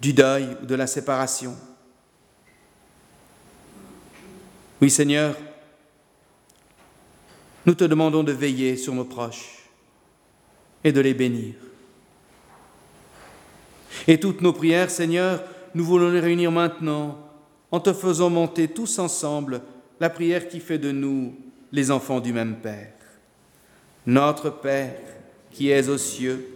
du 0.00 0.12
deuil 0.12 0.56
ou 0.62 0.66
de 0.66 0.74
la 0.74 0.86
séparation. 0.86 1.56
Oui, 4.80 4.90
Seigneur, 4.90 5.34
nous 7.66 7.74
te 7.74 7.84
demandons 7.84 8.22
de 8.22 8.32
veiller 8.32 8.76
sur 8.76 8.94
nos 8.94 9.04
proches 9.04 9.68
et 10.84 10.92
de 10.92 11.00
les 11.00 11.14
bénir. 11.14 11.54
Et 14.06 14.20
toutes 14.20 14.40
nos 14.40 14.52
prières, 14.52 14.90
Seigneur, 14.90 15.42
nous 15.74 15.84
voulons 15.84 16.10
les 16.10 16.20
réunir 16.20 16.52
maintenant 16.52 17.27
en 17.70 17.80
te 17.80 17.92
faisant 17.92 18.30
monter 18.30 18.68
tous 18.68 18.98
ensemble 18.98 19.60
la 20.00 20.10
prière 20.10 20.48
qui 20.48 20.60
fait 20.60 20.78
de 20.78 20.92
nous 20.92 21.34
les 21.72 21.90
enfants 21.90 22.20
du 22.20 22.32
même 22.32 22.56
Père. 22.56 22.92
Notre 24.06 24.50
Père 24.50 24.94
qui 25.50 25.70
es 25.70 25.88
aux 25.88 25.98
cieux, 25.98 26.46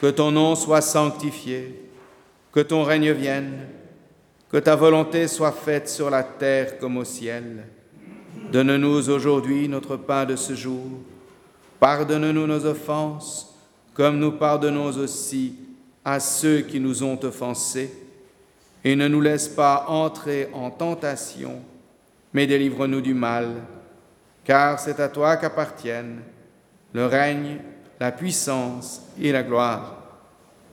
que 0.00 0.08
ton 0.08 0.30
nom 0.30 0.54
soit 0.54 0.80
sanctifié, 0.80 1.88
que 2.52 2.60
ton 2.60 2.82
règne 2.82 3.12
vienne, 3.12 3.66
que 4.50 4.58
ta 4.58 4.76
volonté 4.76 5.28
soit 5.28 5.52
faite 5.52 5.88
sur 5.88 6.10
la 6.10 6.22
terre 6.22 6.78
comme 6.78 6.96
au 6.96 7.04
ciel. 7.04 7.64
Donne-nous 8.52 9.08
aujourd'hui 9.10 9.68
notre 9.68 9.96
pain 9.96 10.24
de 10.24 10.36
ce 10.36 10.54
jour. 10.54 10.84
Pardonne-nous 11.80 12.46
nos 12.46 12.64
offenses, 12.64 13.54
comme 13.94 14.18
nous 14.18 14.32
pardonnons 14.32 14.96
aussi 14.96 15.54
à 16.04 16.20
ceux 16.20 16.60
qui 16.60 16.80
nous 16.80 17.02
ont 17.02 17.18
offensés. 17.22 17.92
Et 18.84 18.96
ne 18.96 19.08
nous 19.08 19.20
laisse 19.20 19.48
pas 19.48 19.86
entrer 19.88 20.48
en 20.52 20.70
tentation, 20.70 21.60
mais 22.32 22.46
délivre-nous 22.46 23.00
du 23.00 23.14
mal, 23.14 23.56
car 24.44 24.78
c'est 24.78 25.00
à 25.00 25.08
toi 25.08 25.36
qu'appartiennent 25.36 26.20
le 26.92 27.06
règne, 27.06 27.58
la 28.00 28.12
puissance 28.12 29.02
et 29.20 29.32
la 29.32 29.42
gloire, 29.42 29.96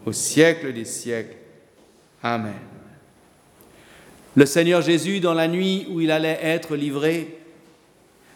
au 0.06 0.12
siècle 0.12 0.72
des 0.74 0.86
siècles. 0.86 1.38
Amen. 2.22 2.54
Le 4.36 4.46
Seigneur 4.46 4.82
Jésus, 4.82 5.20
dans 5.20 5.34
la 5.34 5.48
nuit 5.48 5.88
où 5.90 6.02
il 6.02 6.12
allait 6.12 6.40
être 6.42 6.76
livré, 6.76 7.40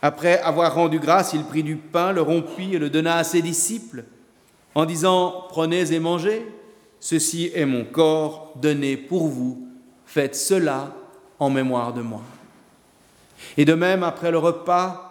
après 0.02 0.40
avoir 0.40 0.74
rendu 0.76 1.00
grâce, 1.00 1.34
il 1.34 1.44
prit 1.44 1.64
du 1.64 1.76
pain, 1.76 2.14
le 2.14 2.22
rompit 2.22 2.76
et 2.76 2.80
le 2.80 2.90
donna 2.90 3.18
à 3.18 3.24
ses 3.24 3.42
disciples, 3.42 4.06
en 4.76 4.86
disant, 4.86 5.46
Prenez 5.50 5.94
et 5.94 6.00
mangez, 6.00 6.46
ceci 7.00 7.52
est 7.54 7.66
mon 7.66 7.86
corps 7.86 8.54
donné 8.56 8.98
pour 8.98 9.28
vous, 9.28 9.68
faites 10.06 10.36
cela 10.36 10.94
en 11.40 11.50
mémoire 11.50 11.94
de 11.94 12.02
moi. 12.02 12.22
Et 13.58 13.66
de 13.66 13.74
même, 13.74 14.04
après 14.04 14.32
le 14.32 14.38
repas, 14.38 15.10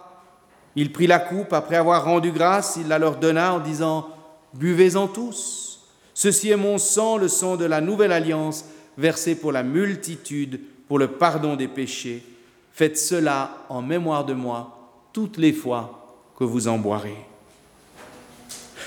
il 0.75 0.91
prit 0.91 1.07
la 1.07 1.19
coupe, 1.19 1.53
après 1.53 1.75
avoir 1.75 2.05
rendu 2.05 2.31
grâce, 2.31 2.77
il 2.79 2.87
la 2.87 2.99
leur 2.99 3.17
donna 3.17 3.53
en 3.53 3.59
disant, 3.59 4.09
buvez-en 4.53 5.07
tous. 5.07 5.87
Ceci 6.13 6.49
est 6.49 6.57
mon 6.57 6.77
sang, 6.77 7.17
le 7.17 7.27
sang 7.27 7.55
de 7.55 7.65
la 7.65 7.81
nouvelle 7.81 8.11
alliance, 8.11 8.65
versé 8.97 9.35
pour 9.35 9.51
la 9.51 9.63
multitude, 9.63 10.59
pour 10.87 10.99
le 10.99 11.07
pardon 11.07 11.55
des 11.55 11.67
péchés. 11.67 12.23
Faites 12.71 12.97
cela 12.97 13.65
en 13.69 13.81
mémoire 13.81 14.25
de 14.25 14.33
moi 14.33 14.77
toutes 15.13 15.37
les 15.37 15.53
fois 15.53 16.17
que 16.37 16.43
vous 16.43 16.67
en 16.67 16.77
boirez. 16.77 17.17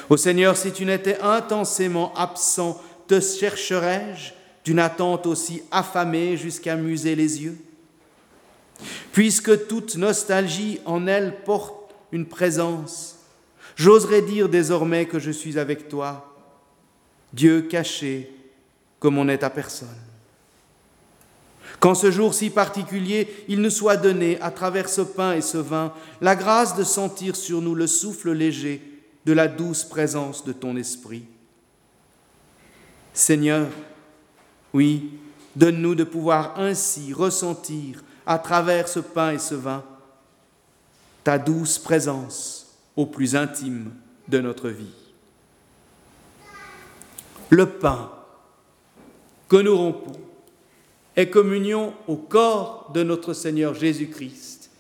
Ô 0.08 0.16
Seigneur, 0.16 0.56
si 0.56 0.72
tu 0.72 0.84
n'étais 0.84 1.20
intensément 1.20 2.12
absent, 2.14 2.80
te 3.12 3.20
chercherais-je 3.20 4.32
d'une 4.64 4.78
attente 4.78 5.26
aussi 5.26 5.62
affamée 5.70 6.38
jusqu'à 6.38 6.76
muser 6.76 7.14
les 7.14 7.42
yeux? 7.42 7.58
Puisque 9.12 9.66
toute 9.66 9.96
nostalgie 9.96 10.80
en 10.86 11.06
elle 11.06 11.42
porte 11.44 11.94
une 12.10 12.24
présence, 12.24 13.18
j'oserais 13.76 14.22
dire 14.22 14.48
désormais 14.48 15.04
que 15.04 15.18
je 15.18 15.30
suis 15.30 15.58
avec 15.58 15.90
toi, 15.90 16.34
Dieu 17.34 17.62
caché 17.62 18.30
comme 18.98 19.18
on 19.18 19.28
est 19.28 19.42
à 19.42 19.50
personne. 19.50 19.88
Qu'en 21.80 21.94
ce 21.94 22.10
jour 22.10 22.32
si 22.32 22.48
particulier, 22.48 23.28
il 23.46 23.60
nous 23.60 23.68
soit 23.68 23.98
donné, 23.98 24.40
à 24.40 24.50
travers 24.50 24.88
ce 24.88 25.02
pain 25.02 25.34
et 25.34 25.42
ce 25.42 25.58
vin, 25.58 25.92
la 26.22 26.34
grâce 26.34 26.76
de 26.76 26.84
sentir 26.84 27.36
sur 27.36 27.60
nous 27.60 27.74
le 27.74 27.86
souffle 27.86 28.32
léger 28.32 28.80
de 29.26 29.34
la 29.34 29.48
douce 29.48 29.84
présence 29.84 30.46
de 30.46 30.52
ton 30.54 30.76
esprit. 30.76 31.24
Seigneur, 33.14 33.68
oui, 34.72 35.18
donne-nous 35.54 35.94
de 35.94 36.04
pouvoir 36.04 36.58
ainsi 36.58 37.12
ressentir 37.12 38.02
à 38.26 38.38
travers 38.38 38.88
ce 38.88 39.00
pain 39.00 39.32
et 39.32 39.38
ce 39.38 39.54
vin 39.54 39.84
ta 41.24 41.38
douce 41.38 41.78
présence 41.78 42.78
au 42.96 43.06
plus 43.06 43.36
intime 43.36 43.92
de 44.28 44.40
notre 44.40 44.68
vie. 44.68 44.94
Le 47.50 47.66
pain 47.66 48.10
que 49.48 49.56
nous 49.56 49.76
rompons 49.76 50.18
est 51.14 51.28
communion 51.28 51.92
au 52.08 52.16
corps 52.16 52.90
de 52.94 53.02
notre 53.02 53.34
Seigneur 53.34 53.74
Jésus-Christ 53.74 54.70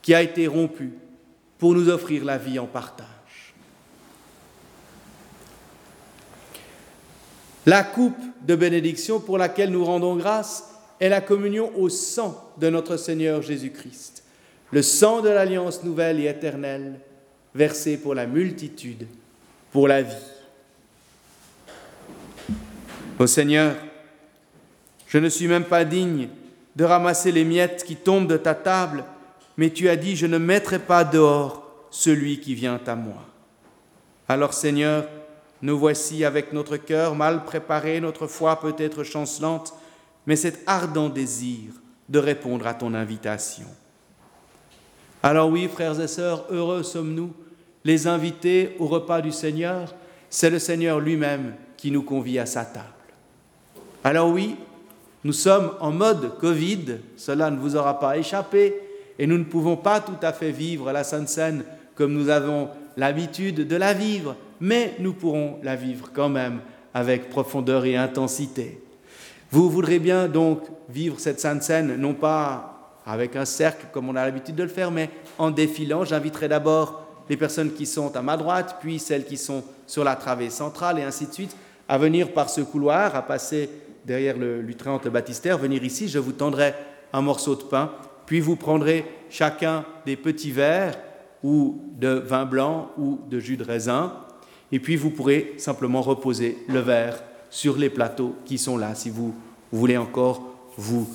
qui 0.00 0.14
a 0.14 0.22
été 0.22 0.46
rompu 0.46 0.92
pour 1.58 1.74
nous 1.74 1.88
offrir 1.88 2.24
la 2.24 2.38
vie 2.38 2.58
en 2.58 2.66
partage. 2.66 3.06
La 7.66 7.84
coupe 7.84 8.18
de 8.42 8.56
bénédiction 8.56 9.20
pour 9.20 9.38
laquelle 9.38 9.70
nous 9.70 9.84
rendons 9.84 10.16
grâce 10.16 10.68
est 11.00 11.08
la 11.08 11.20
communion 11.20 11.70
au 11.76 11.88
sang 11.88 12.52
de 12.58 12.68
notre 12.68 12.96
Seigneur 12.96 13.42
Jésus-Christ, 13.42 14.24
le 14.72 14.82
sang 14.82 15.20
de 15.20 15.28
l'alliance 15.28 15.84
nouvelle 15.84 16.20
et 16.20 16.26
éternelle 16.26 16.98
versé 17.54 17.96
pour 17.96 18.14
la 18.14 18.26
multitude, 18.26 19.06
pour 19.70 19.86
la 19.86 20.02
vie. 20.02 20.14
Ô 23.18 23.26
Seigneur, 23.26 23.76
je 25.06 25.18
ne 25.18 25.28
suis 25.28 25.46
même 25.46 25.64
pas 25.64 25.84
digne 25.84 26.28
de 26.74 26.84
ramasser 26.84 27.30
les 27.30 27.44
miettes 27.44 27.84
qui 27.84 27.96
tombent 27.96 28.26
de 28.26 28.38
ta 28.38 28.54
table, 28.54 29.04
mais 29.56 29.70
tu 29.70 29.88
as 29.88 29.96
dit, 29.96 30.16
je 30.16 30.26
ne 30.26 30.38
mettrai 30.38 30.78
pas 30.78 31.04
dehors 31.04 31.86
celui 31.90 32.40
qui 32.40 32.54
vient 32.54 32.80
à 32.86 32.94
moi. 32.96 33.22
Alors 34.28 34.54
Seigneur, 34.54 35.06
nous 35.62 35.78
voici 35.78 36.24
avec 36.24 36.52
notre 36.52 36.76
cœur 36.76 37.14
mal 37.14 37.44
préparé, 37.44 38.00
notre 38.00 38.26
foi 38.26 38.60
peut-être 38.60 39.04
chancelante, 39.04 39.74
mais 40.26 40.36
cet 40.36 40.60
ardent 40.66 41.08
désir 41.08 41.70
de 42.08 42.18
répondre 42.18 42.66
à 42.66 42.74
ton 42.74 42.94
invitation. 42.94 43.66
Alors 45.22 45.48
oui, 45.48 45.68
frères 45.72 46.00
et 46.00 46.08
sœurs, 46.08 46.44
heureux 46.50 46.82
sommes-nous, 46.82 47.32
les 47.84 48.06
invités 48.08 48.76
au 48.80 48.86
repas 48.86 49.20
du 49.20 49.30
Seigneur, 49.30 49.94
c'est 50.28 50.50
le 50.50 50.58
Seigneur 50.58 50.98
lui-même 50.98 51.54
qui 51.76 51.90
nous 51.90 52.02
convie 52.02 52.38
à 52.38 52.46
sa 52.46 52.64
table. 52.64 52.86
Alors 54.02 54.30
oui, 54.30 54.56
nous 55.22 55.32
sommes 55.32 55.72
en 55.78 55.92
mode 55.92 56.38
Covid, 56.38 56.98
cela 57.16 57.50
ne 57.50 57.58
vous 57.58 57.76
aura 57.76 58.00
pas 58.00 58.18
échappé, 58.18 58.74
et 59.18 59.26
nous 59.26 59.38
ne 59.38 59.44
pouvons 59.44 59.76
pas 59.76 60.00
tout 60.00 60.18
à 60.22 60.32
fait 60.32 60.50
vivre 60.50 60.90
la 60.90 61.04
Sainte 61.04 61.28
Seine 61.28 61.64
comme 61.94 62.14
nous 62.14 62.28
avons 62.28 62.68
l'habitude 62.96 63.66
de 63.66 63.76
la 63.76 63.94
vivre, 63.94 64.36
mais 64.60 64.94
nous 64.98 65.12
pourrons 65.12 65.58
la 65.62 65.76
vivre 65.76 66.10
quand 66.12 66.28
même 66.28 66.60
avec 66.94 67.28
profondeur 67.30 67.84
et 67.84 67.96
intensité. 67.96 68.82
Vous 69.50 69.68
voudrez 69.70 69.98
bien 69.98 70.28
donc 70.28 70.60
vivre 70.88 71.18
cette 71.18 71.40
Sainte 71.40 71.62
Seine, 71.62 71.96
non 71.96 72.14
pas 72.14 73.00
avec 73.06 73.36
un 73.36 73.44
cercle 73.44 73.86
comme 73.92 74.08
on 74.08 74.16
a 74.16 74.24
l'habitude 74.24 74.54
de 74.54 74.62
le 74.62 74.68
faire, 74.68 74.90
mais 74.90 75.10
en 75.38 75.50
défilant. 75.50 76.04
J'inviterai 76.04 76.48
d'abord 76.48 77.02
les 77.28 77.36
personnes 77.36 77.72
qui 77.72 77.86
sont 77.86 78.14
à 78.16 78.22
ma 78.22 78.36
droite, 78.36 78.76
puis 78.80 78.98
celles 78.98 79.24
qui 79.24 79.36
sont 79.36 79.64
sur 79.86 80.04
la 80.04 80.16
travée 80.16 80.50
centrale, 80.50 80.98
et 80.98 81.02
ainsi 81.02 81.26
de 81.26 81.32
suite, 81.32 81.56
à 81.88 81.98
venir 81.98 82.32
par 82.32 82.48
ce 82.48 82.60
couloir, 82.60 83.14
à 83.16 83.22
passer 83.22 83.68
derrière 84.04 84.36
le 84.36 84.60
lutrin, 84.60 85.00
le 85.02 85.10
baptistère, 85.10 85.58
venir 85.58 85.84
ici, 85.84 86.08
je 86.08 86.18
vous 86.18 86.32
tendrai 86.32 86.74
un 87.12 87.20
morceau 87.20 87.54
de 87.54 87.62
pain, 87.62 87.92
puis 88.26 88.40
vous 88.40 88.56
prendrez 88.56 89.04
chacun 89.28 89.84
des 90.06 90.16
petits 90.16 90.50
verres 90.50 90.96
ou 91.42 91.80
de 91.98 92.08
vin 92.08 92.44
blanc 92.44 92.90
ou 92.98 93.20
de 93.28 93.38
jus 93.38 93.56
de 93.56 93.64
raisin, 93.64 94.14
et 94.70 94.80
puis 94.80 94.96
vous 94.96 95.10
pourrez 95.10 95.54
simplement 95.58 96.00
reposer 96.00 96.58
le 96.68 96.80
verre 96.80 97.22
sur 97.50 97.76
les 97.76 97.90
plateaux 97.90 98.34
qui 98.44 98.58
sont 98.58 98.76
là. 98.76 98.94
Si 98.94 99.10
vous 99.10 99.34
voulez 99.70 99.96
encore 99.96 100.42
vous 100.76 101.08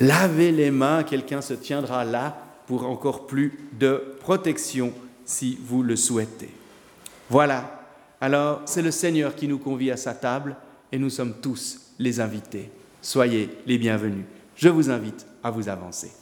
laver 0.00 0.50
les 0.50 0.70
mains, 0.70 1.04
quelqu'un 1.04 1.40
se 1.40 1.54
tiendra 1.54 2.04
là 2.04 2.36
pour 2.66 2.86
encore 2.86 3.26
plus 3.26 3.58
de 3.78 4.16
protection 4.20 4.92
si 5.24 5.58
vous 5.64 5.82
le 5.82 5.96
souhaitez. 5.96 6.50
Voilà, 7.30 7.80
alors 8.20 8.62
c'est 8.64 8.82
le 8.82 8.90
Seigneur 8.90 9.34
qui 9.34 9.48
nous 9.48 9.58
convie 9.58 9.90
à 9.90 9.96
sa 9.96 10.14
table 10.14 10.56
et 10.90 10.98
nous 10.98 11.10
sommes 11.10 11.34
tous 11.40 11.92
les 11.98 12.20
invités. 12.20 12.70
Soyez 13.00 13.48
les 13.66 13.78
bienvenus. 13.78 14.24
Je 14.56 14.68
vous 14.68 14.90
invite 14.90 15.26
à 15.42 15.50
vous 15.50 15.68
avancer. 15.68 16.21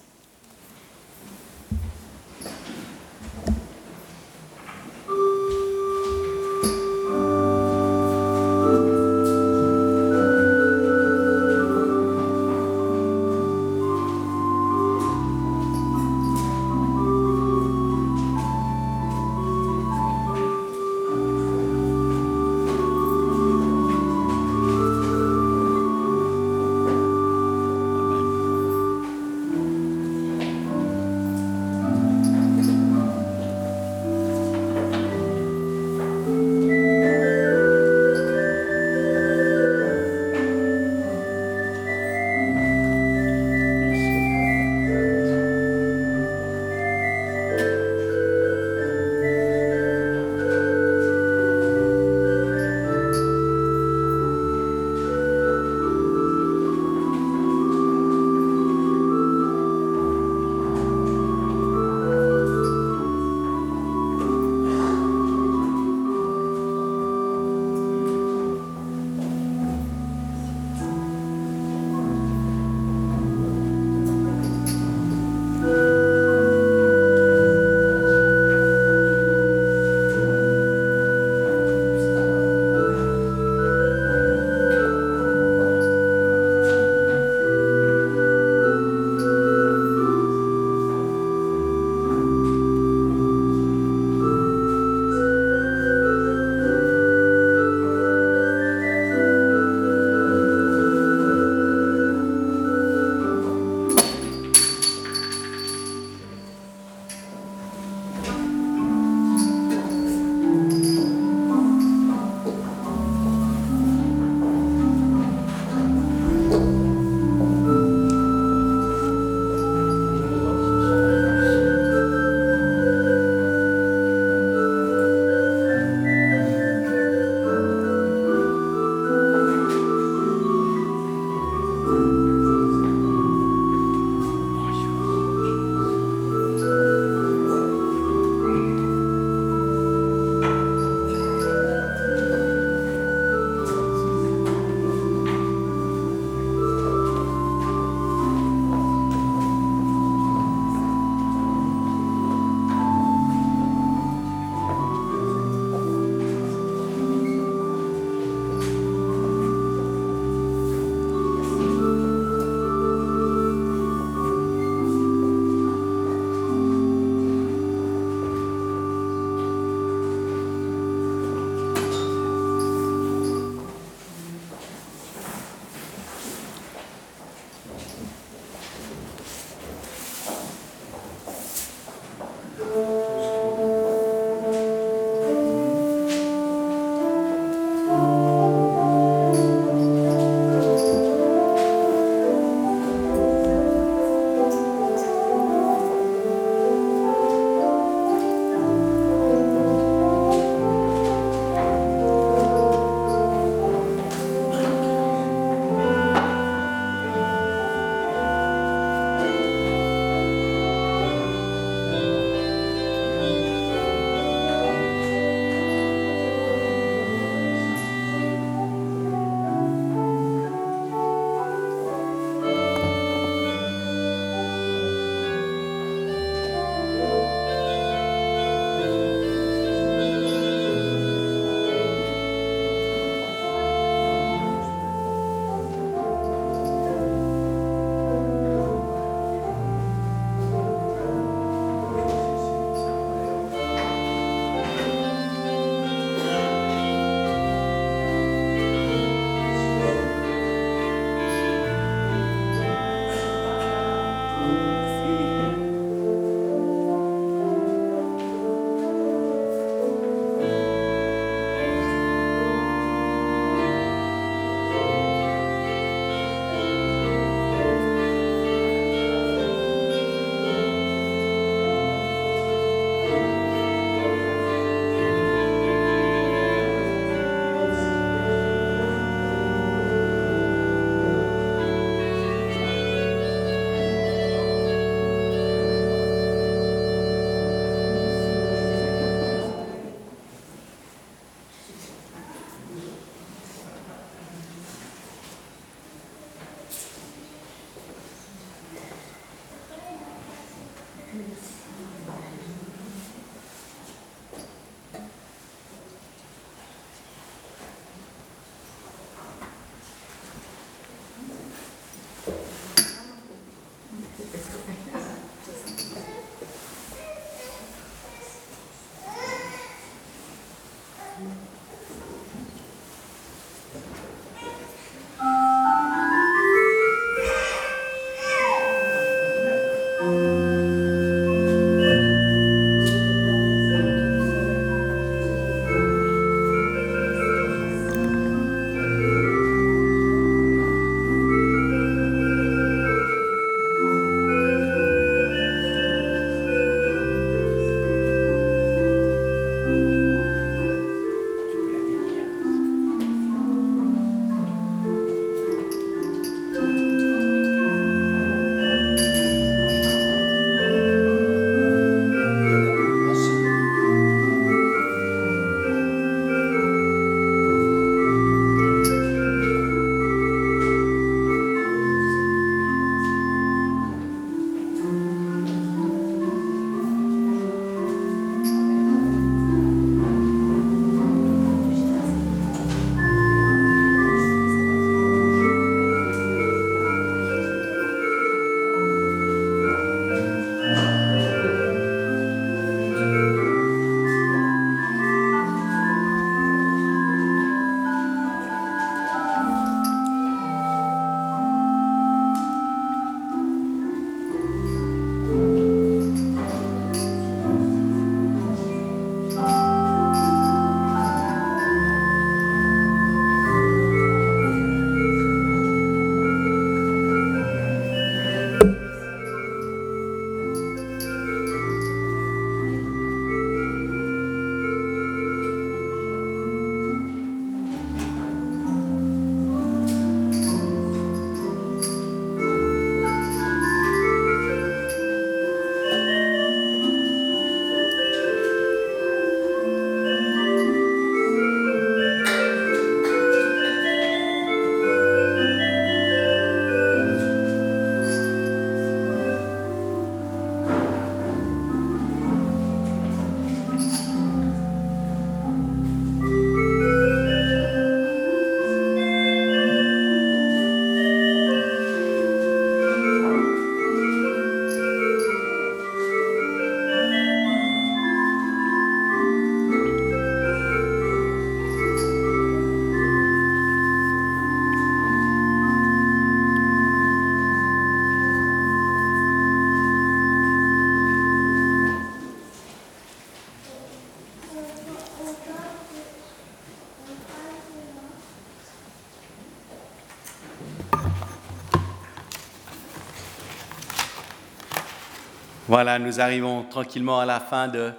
Voilà, 495.71 496.01
nous 496.01 496.19
arrivons 496.19 496.65
tranquillement 496.65 497.21
à 497.21 497.25
la 497.25 497.39
fin 497.39 497.69
de 497.69 497.93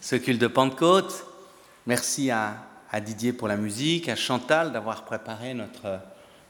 ce 0.00 0.16
culte 0.16 0.40
de 0.40 0.48
Pentecôte. 0.48 1.24
Merci 1.86 2.32
à, 2.32 2.54
Didier 3.00 3.32
pour 3.32 3.46
la 3.46 3.56
musique, 3.56 4.08
à 4.08 4.16
Chantal 4.16 4.72
d'avoir 4.72 5.04
préparé 5.04 5.54
notre 5.54 6.00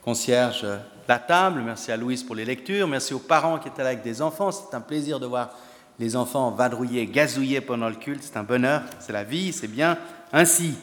concierge 0.03 0.65
la 1.07 1.19
table. 1.19 1.61
Merci 1.61 1.93
à 1.93 1.99
Louise 1.99 2.23
pour 2.23 2.35
les 2.35 2.47
lectures. 2.47 2.89
Merci 2.89 3.12
aux 3.12 3.19
parents 3.19 3.59
qui 3.59 3.69
étaient 3.69 3.83
là 3.83 3.91
avec 3.91 4.03
des 4.03 4.23
enfants. 4.23 4.51
C'est 4.53 4.75
un 4.75 4.81
plaisir 4.81 5.21
de 5.21 5.27
voir 5.27 5.51
les 5.99 6.17
enfants 6.17 6.51
vadrouiller, 6.53 7.05
gazouiller 7.05 7.61
pendant 7.61 7.91
le 7.91 7.97
culte. 7.97 8.23
C'est 8.23 8.39
un 8.39 8.43
bonheur. 8.43 8.85
C'est 9.01 9.12
la 9.12 9.23
vie. 9.23 9.53
C'est 9.53 9.69
bien 9.69 9.99
ainsi. 10.33 10.79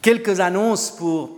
Quelques 0.00 0.40
annonces 0.40 0.92
pour 0.92 1.36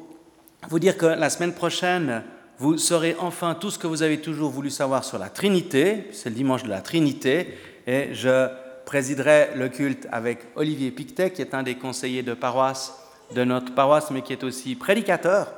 vous 0.68 0.78
dire 0.78 0.96
que 0.96 1.06
la 1.06 1.30
semaine 1.30 1.52
prochaine, 1.52 2.22
vous 2.64 2.78
saurez 2.78 3.14
enfin 3.20 3.54
tout 3.54 3.70
ce 3.70 3.78
que 3.78 3.86
vous 3.86 4.02
avez 4.02 4.22
toujours 4.22 4.50
voulu 4.50 4.70
savoir 4.70 5.04
sur 5.04 5.18
la 5.18 5.28
Trinité. 5.28 6.06
C'est 6.12 6.30
le 6.30 6.34
dimanche 6.34 6.62
de 6.62 6.70
la 6.70 6.80
Trinité. 6.80 7.58
Et 7.86 8.14
je 8.14 8.48
présiderai 8.86 9.50
le 9.54 9.68
culte 9.68 10.08
avec 10.10 10.38
Olivier 10.56 10.90
Pictet, 10.90 11.30
qui 11.30 11.42
est 11.42 11.52
un 11.52 11.62
des 11.62 11.74
conseillers 11.74 12.22
de 12.22 12.32
paroisse 12.32 12.94
de 13.34 13.44
notre 13.44 13.74
paroisse, 13.74 14.10
mais 14.10 14.22
qui 14.22 14.32
est 14.32 14.44
aussi 14.44 14.76
prédicateur 14.76 15.52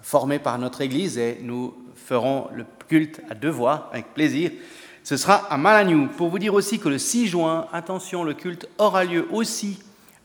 formé 0.00 0.38
par 0.38 0.58
notre 0.58 0.80
Église 0.80 1.18
et 1.18 1.40
nous 1.42 1.74
ferons 1.94 2.48
le 2.54 2.64
culte 2.88 3.20
à 3.28 3.34
deux 3.34 3.50
voix 3.50 3.90
avec 3.92 4.14
plaisir. 4.14 4.50
Ce 5.04 5.18
sera 5.18 5.34
à 5.52 5.58
Malagnou. 5.58 6.08
Pour 6.16 6.30
vous 6.30 6.38
dire 6.38 6.54
aussi 6.54 6.78
que 6.78 6.88
le 6.88 6.96
6 6.96 7.26
juin, 7.26 7.66
attention, 7.70 8.24
le 8.24 8.32
culte 8.32 8.66
aura 8.78 9.04
lieu 9.04 9.28
aussi 9.30 9.78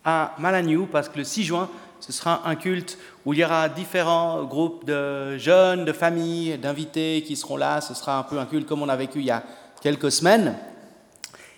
à 0.05 0.33
Malagnou 0.39 0.85
parce 0.85 1.09
que 1.09 1.17
le 1.17 1.25
6 1.25 1.43
juin, 1.43 1.69
ce 1.99 2.11
sera 2.11 2.47
un 2.47 2.55
culte 2.55 2.97
où 3.25 3.33
il 3.33 3.39
y 3.39 3.45
aura 3.45 3.69
différents 3.69 4.43
groupes 4.43 4.85
de 4.85 5.37
jeunes, 5.37 5.85
de 5.85 5.91
familles, 5.91 6.57
d'invités 6.57 7.23
qui 7.25 7.35
seront 7.35 7.57
là. 7.57 7.81
Ce 7.81 7.93
sera 7.93 8.19
un 8.19 8.23
peu 8.23 8.39
un 8.39 8.45
culte 8.45 8.67
comme 8.67 8.81
on 8.81 8.89
a 8.89 8.95
vécu 8.95 9.19
il 9.19 9.25
y 9.25 9.31
a 9.31 9.43
quelques 9.81 10.11
semaines. 10.11 10.55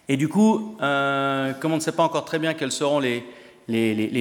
Et 0.08 0.18
du 0.18 0.30
coup, 0.30 0.78
euh, 0.82 1.54
comme 1.54 1.74
on 1.74 1.78
ne 1.78 1.82
sait 1.82 1.92
pas 1.92 2.04
encore 2.04 2.26
très 2.26 2.40
bien 2.40 2.54
quelles 2.54 2.72
seront 2.72 3.00
les, 3.00 3.24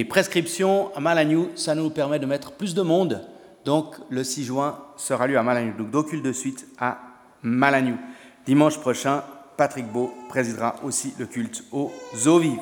prescriptions 0.09 0.93
à 0.95 0.99
Malagnou, 0.99 1.49
ça 1.55 1.75
nous 1.75 1.89
permet 1.89 2.19
de 2.19 2.25
mettre 2.25 2.51
plus 2.51 2.73
de 2.73 2.81
monde 2.81 3.25
donc 3.67 3.95
le 4.09 4.23
6 4.23 4.45
juin 4.45 4.79
sera 4.95 5.27
lieu 5.27 5.37
à 5.37 5.43
Malagnou. 5.43 5.73
Donc 5.77 5.91
d'occulte 5.91 6.23
de 6.23 6.31
suite 6.31 6.65
à 6.79 6.99
Malagnou. 7.43 7.97
Dimanche 8.45 8.79
prochain, 8.79 9.25
Patrick 9.57 9.91
Beau 9.91 10.13
présidera 10.29 10.75
aussi 10.85 11.13
le 11.19 11.25
culte 11.25 11.65
aux 11.73 11.91
eaux 12.27 12.39
vives. 12.39 12.61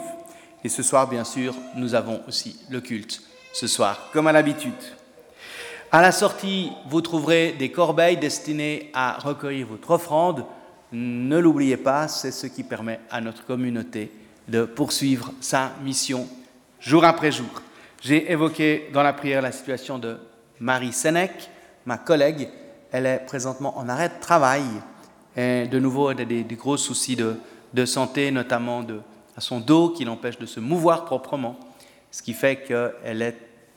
Et 0.63 0.69
ce 0.69 0.81
soir, 0.81 1.07
bien 1.07 1.23
sûr, 1.23 1.53
nous 1.75 1.93
avons 1.93 2.21
aussi 2.27 2.59
le 2.71 2.81
culte. 2.81 3.21
Ce 3.55 3.67
soir, 3.67 4.09
comme 4.11 4.27
à 4.27 4.33
l'habitude. 4.33 4.73
À 5.89 6.01
la 6.01 6.11
sortie, 6.11 6.73
vous 6.89 6.99
trouverez 6.99 7.53
des 7.53 7.71
corbeilles 7.71 8.17
destinées 8.17 8.91
à 8.93 9.13
recueillir 9.13 9.67
votre 9.67 9.91
offrande. 9.91 10.43
Ne 10.91 11.39
l'oubliez 11.39 11.77
pas, 11.77 12.09
c'est 12.09 12.31
ce 12.31 12.47
qui 12.47 12.63
permet 12.63 12.99
à 13.09 13.21
notre 13.21 13.45
communauté 13.45 14.11
de 14.49 14.65
poursuivre 14.65 15.31
sa 15.39 15.71
mission 15.85 16.27
jour 16.81 17.05
après 17.05 17.31
jour. 17.31 17.47
J'ai 18.01 18.29
évoqué 18.29 18.89
dans 18.91 19.03
la 19.03 19.13
prière 19.13 19.41
la 19.41 19.53
situation 19.53 19.99
de 19.99 20.17
Marie 20.59 20.91
Sénèque, 20.91 21.49
ma 21.85 21.97
collègue, 21.97 22.49
elle 22.91 23.05
est 23.05 23.25
présentement 23.25 23.77
en 23.77 23.87
arrêt 23.87 24.09
de 24.09 24.19
travail. 24.19 24.65
Et 25.37 25.65
de 25.65 25.79
nouveau, 25.79 26.11
elle 26.11 26.19
a 26.19 26.25
des, 26.25 26.43
gros 26.43 26.75
soucis 26.75 27.15
de, 27.15 27.85
santé, 27.85 28.31
notamment 28.31 28.83
de, 28.83 28.99
à 29.37 29.39
son 29.39 29.61
dos, 29.61 29.91
qui 29.91 30.03
l'empêche 30.03 30.39
de 30.39 30.45
se 30.45 30.59
mouvoir 30.59 31.05
proprement. 31.05 31.57
Ce 32.11 32.21
qui 32.21 32.33
fait 32.33 32.63
qu'elle 32.63 33.21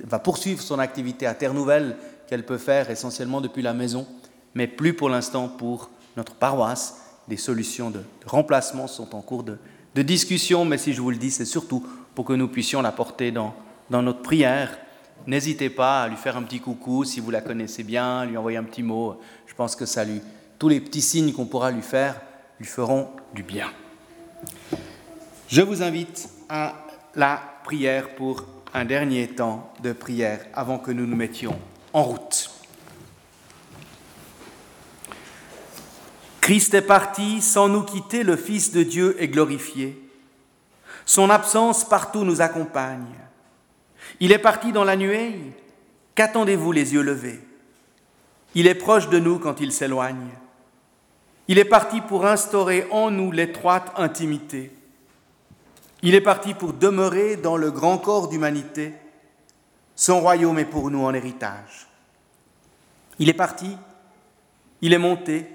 va 0.05 0.19
poursuivre 0.19 0.61
son 0.61 0.79
activité 0.79 1.27
à 1.27 1.35
Terre 1.35 1.55
Nouvelle, 1.55 1.97
qu'elle 2.29 2.45
peut 2.45 2.59
faire 2.59 2.91
essentiellement 2.91 3.41
depuis 3.41 3.63
la 3.63 3.75
maison, 3.75 4.07
mais 4.55 4.67
plus 4.67 4.95
pour 4.95 5.09
l'instant 5.09 5.49
pour 5.49 5.91
notre 6.17 6.35
paroisse. 6.35 7.05
Des 7.29 7.37
solutions 7.37 7.91
de, 7.91 8.01
remplacement 8.25 8.87
sont 8.87 9.15
en 9.15 9.21
cours 9.21 9.43
de, 9.43 9.59
discussion, 9.95 10.65
mais 10.65 10.79
si 10.79 10.93
je 10.93 11.01
vous 11.01 11.11
le 11.11 11.17
dis, 11.17 11.31
c'est 11.31 11.45
surtout 11.45 11.85
pour 12.15 12.25
que 12.25 12.33
nous 12.33 12.47
puissions 12.47 12.81
la 12.81 12.93
porter 12.93 13.33
dans, 13.33 13.53
dans 13.91 14.01
notre 14.01 14.23
prière 14.23 14.79
n'hésitez 15.27 15.71
pas 15.71 16.03
à 16.03 16.09
lui 16.09 16.17
faire 16.17 16.37
un 16.37 16.43
petit 16.43 16.61
coucou 16.61 17.05
si 17.05 17.21
vous 17.21 17.31
la 17.31 17.41
connaissez 17.41 17.83
bien, 17.85 18.25
lui 18.25 18.37
envoyer 18.37 18.59
un 18.59 18.65
petit 18.65 18.83
mot. 18.83 19.21
Je 19.47 19.55
pense 19.55 19.77
que 19.77 19.87
ça 19.87 20.05
lui, 20.05 20.21
tous 20.59 20.69
les 20.69 20.81
petits 20.81 21.03
signes 21.03 21.33
qu'on 21.33 21.47
pourra 21.47 21.71
lui 21.71 21.83
faire 21.83 22.21
lui 22.59 22.67
feront 22.67 23.09
du 23.35 23.43
bien. 23.43 23.71
Je 25.49 25.63
vous 25.63 25.83
invite 25.83 26.29
à 26.49 26.75
la 27.15 27.41
prière 27.65 28.15
pour 28.15 28.45
un 28.75 28.85
dernier 28.85 29.29
temps 29.29 29.73
de 29.83 29.93
prière 29.93 30.45
avant 30.55 30.79
que 30.79 30.91
nous 30.91 31.07
nous 31.07 31.17
mettions 31.17 31.59
en 31.93 32.03
route. 32.03 32.51
Christ 36.41 36.75
est 36.75 36.83
parti 36.83 37.43
sans 37.43 37.69
nous 37.69 37.83
quitter, 37.83 38.23
le 38.23 38.37
Fils 38.37 38.73
de 38.73 38.83
Dieu 38.83 39.17
est 39.23 39.29
glorifié. 39.29 40.03
Son 41.05 41.31
absence 41.31 41.89
partout 41.89 42.25
nous 42.25 42.41
accompagne. 42.41 43.15
Il 44.21 44.33
est 44.33 44.39
parti 44.39 44.73
dans 44.73 44.85
la 44.85 44.97
nuée. 44.97 45.35
Qu'attendez-vous 46.15 46.73
les 46.73 46.95
yeux 46.95 47.03
levés? 47.03 47.41
Il 48.55 48.67
est 48.67 48.75
proche 48.75 49.09
de 49.09 49.19
nous 49.19 49.39
quand 49.39 49.61
il 49.61 49.73
s'éloigne. 49.73 50.29
Il 51.49 51.59
est 51.59 51.65
parti 51.65 52.01
pour 52.01 52.27
instaurer 52.27 52.87
en 52.91 53.11
nous 53.11 53.31
l'étroite 53.31 53.93
intimité. 53.97 54.73
Il 56.03 56.15
est 56.15 56.21
parti 56.21 56.55
pour 56.55 56.73
demeurer 56.73 57.37
dans 57.37 57.57
le 57.57 57.71
grand 57.71 57.99
corps 57.99 58.29
d'humanité. 58.29 58.95
Son 59.97 60.21
royaume 60.21 60.59
est 60.59 60.65
pour 60.65 60.91
nous 60.91 61.05
en 61.05 61.13
héritage. 61.13 61.89
Il 63.19 63.29
est 63.29 63.35
parti, 63.35 63.77
il 64.81 64.93
est 64.93 64.99
monté, 64.99 65.47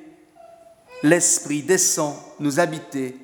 l'Esprit 1.02 1.64
descend 1.64 2.16
nous 2.40 2.60
habiter 2.60 3.16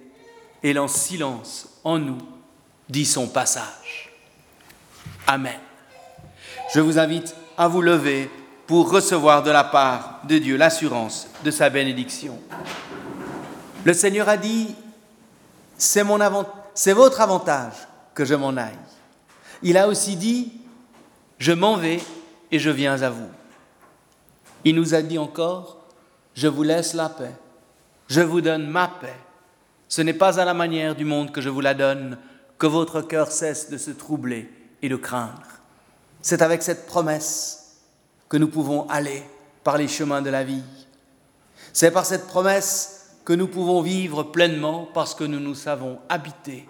et 0.63 0.77
en 0.77 0.87
silence 0.87 1.67
en 1.83 1.97
nous 1.97 2.19
dit 2.87 3.05
son 3.05 3.27
passage. 3.27 4.11
Amen. 5.27 5.59
Je 6.73 6.79
vous 6.79 6.97
invite 6.99 7.35
à 7.57 7.67
vous 7.67 7.81
lever 7.81 8.29
pour 8.65 8.91
recevoir 8.91 9.43
de 9.43 9.51
la 9.51 9.63
part 9.63 10.21
de 10.25 10.37
Dieu 10.37 10.55
l'assurance 10.55 11.27
de 11.43 11.51
sa 11.51 11.69
bénédiction. 11.69 12.39
Le 13.83 13.93
Seigneur 13.93 14.29
a 14.29 14.37
dit, 14.37 14.75
c'est, 15.77 16.03
mon 16.03 16.21
c'est 16.79 16.93
votre 16.93 17.19
avantage 17.19 17.73
que 18.13 18.23
je 18.23 18.35
m'en 18.35 18.55
aille. 18.55 18.79
Il 19.63 19.77
a 19.77 19.89
aussi 19.89 20.15
dit, 20.15 20.53
je 21.37 21.51
m'en 21.51 21.75
vais 21.75 21.99
et 22.51 22.57
je 22.57 22.69
viens 22.69 23.01
à 23.01 23.09
vous. 23.09 23.27
Il 24.63 24.75
nous 24.75 24.95
a 24.95 25.01
dit 25.01 25.17
encore, 25.17 25.83
je 26.35 26.47
vous 26.47 26.63
laisse 26.63 26.93
la 26.93 27.09
paix, 27.09 27.35
je 28.07 28.21
vous 28.21 28.39
donne 28.39 28.65
ma 28.65 28.87
paix. 28.87 29.17
Ce 29.89 30.01
n'est 30.01 30.13
pas 30.13 30.39
à 30.39 30.45
la 30.45 30.53
manière 30.53 30.95
du 30.95 31.03
monde 31.03 31.33
que 31.33 31.41
je 31.41 31.49
vous 31.49 31.59
la 31.59 31.73
donne, 31.73 32.17
que 32.57 32.67
votre 32.67 33.01
cœur 33.01 33.29
cesse 33.29 33.69
de 33.69 33.77
se 33.77 33.91
troubler 33.91 34.49
et 34.81 34.87
de 34.87 34.95
craindre. 34.95 35.43
C'est 36.21 36.41
avec 36.41 36.63
cette 36.63 36.85
promesse 36.85 37.75
que 38.29 38.37
nous 38.37 38.47
pouvons 38.47 38.87
aller 38.87 39.21
par 39.65 39.77
les 39.77 39.89
chemins 39.89 40.21
de 40.21 40.29
la 40.29 40.45
vie. 40.45 40.63
C'est 41.73 41.91
par 41.91 42.05
cette 42.05 42.27
promesse 42.27 42.98
que 43.29 43.35
nous 43.35 43.47
pouvons 43.47 43.83
vivre 43.83 44.23
pleinement 44.23 44.89
parce 44.91 45.13
que 45.13 45.23
nous 45.23 45.39
nous 45.39 45.53
savons 45.53 45.99
habités 46.09 46.65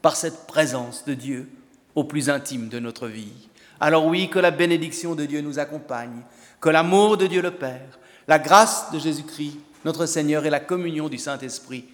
par 0.00 0.16
cette 0.16 0.46
présence 0.46 1.04
de 1.04 1.12
Dieu 1.12 1.50
au 1.94 2.04
plus 2.04 2.30
intime 2.30 2.70
de 2.70 2.78
notre 2.78 3.06
vie. 3.06 3.50
Alors 3.80 4.06
oui, 4.06 4.30
que 4.30 4.38
la 4.38 4.50
bénédiction 4.50 5.14
de 5.14 5.26
Dieu 5.26 5.42
nous 5.42 5.58
accompagne, 5.58 6.22
que 6.58 6.70
l'amour 6.70 7.18
de 7.18 7.26
Dieu 7.26 7.42
le 7.42 7.50
Père, 7.50 7.98
la 8.28 8.38
grâce 8.38 8.90
de 8.92 8.98
Jésus-Christ, 8.98 9.58
notre 9.84 10.06
Seigneur, 10.06 10.46
et 10.46 10.50
la 10.50 10.60
communion 10.60 11.10
du 11.10 11.18
Saint-Esprit 11.18 11.84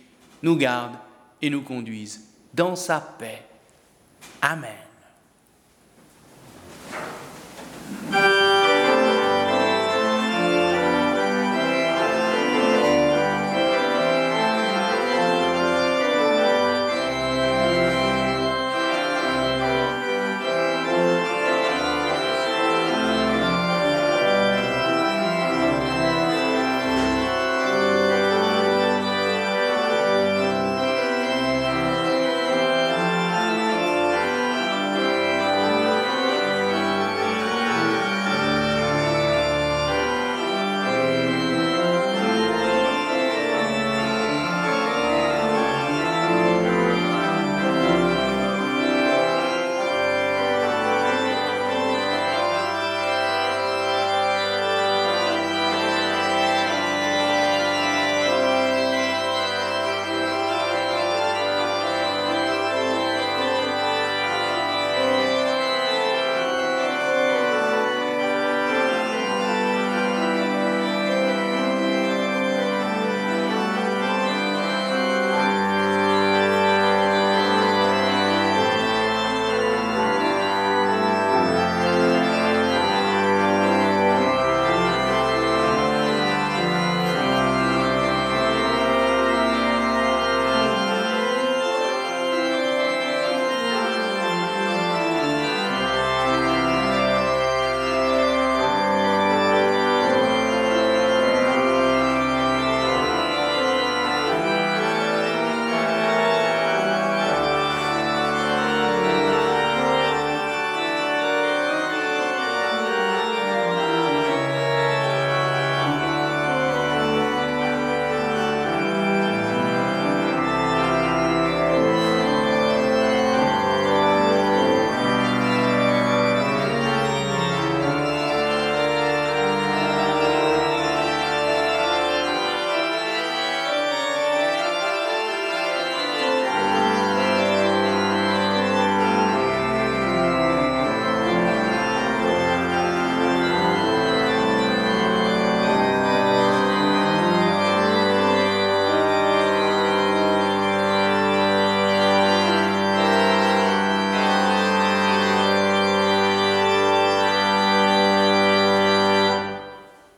nous 0.40 0.54
gardent 0.54 0.98
et 1.42 1.50
nous 1.50 1.62
conduisent 1.62 2.28
dans 2.54 2.76
sa 2.76 3.00
paix. 3.00 3.42
Amen. 4.40 4.85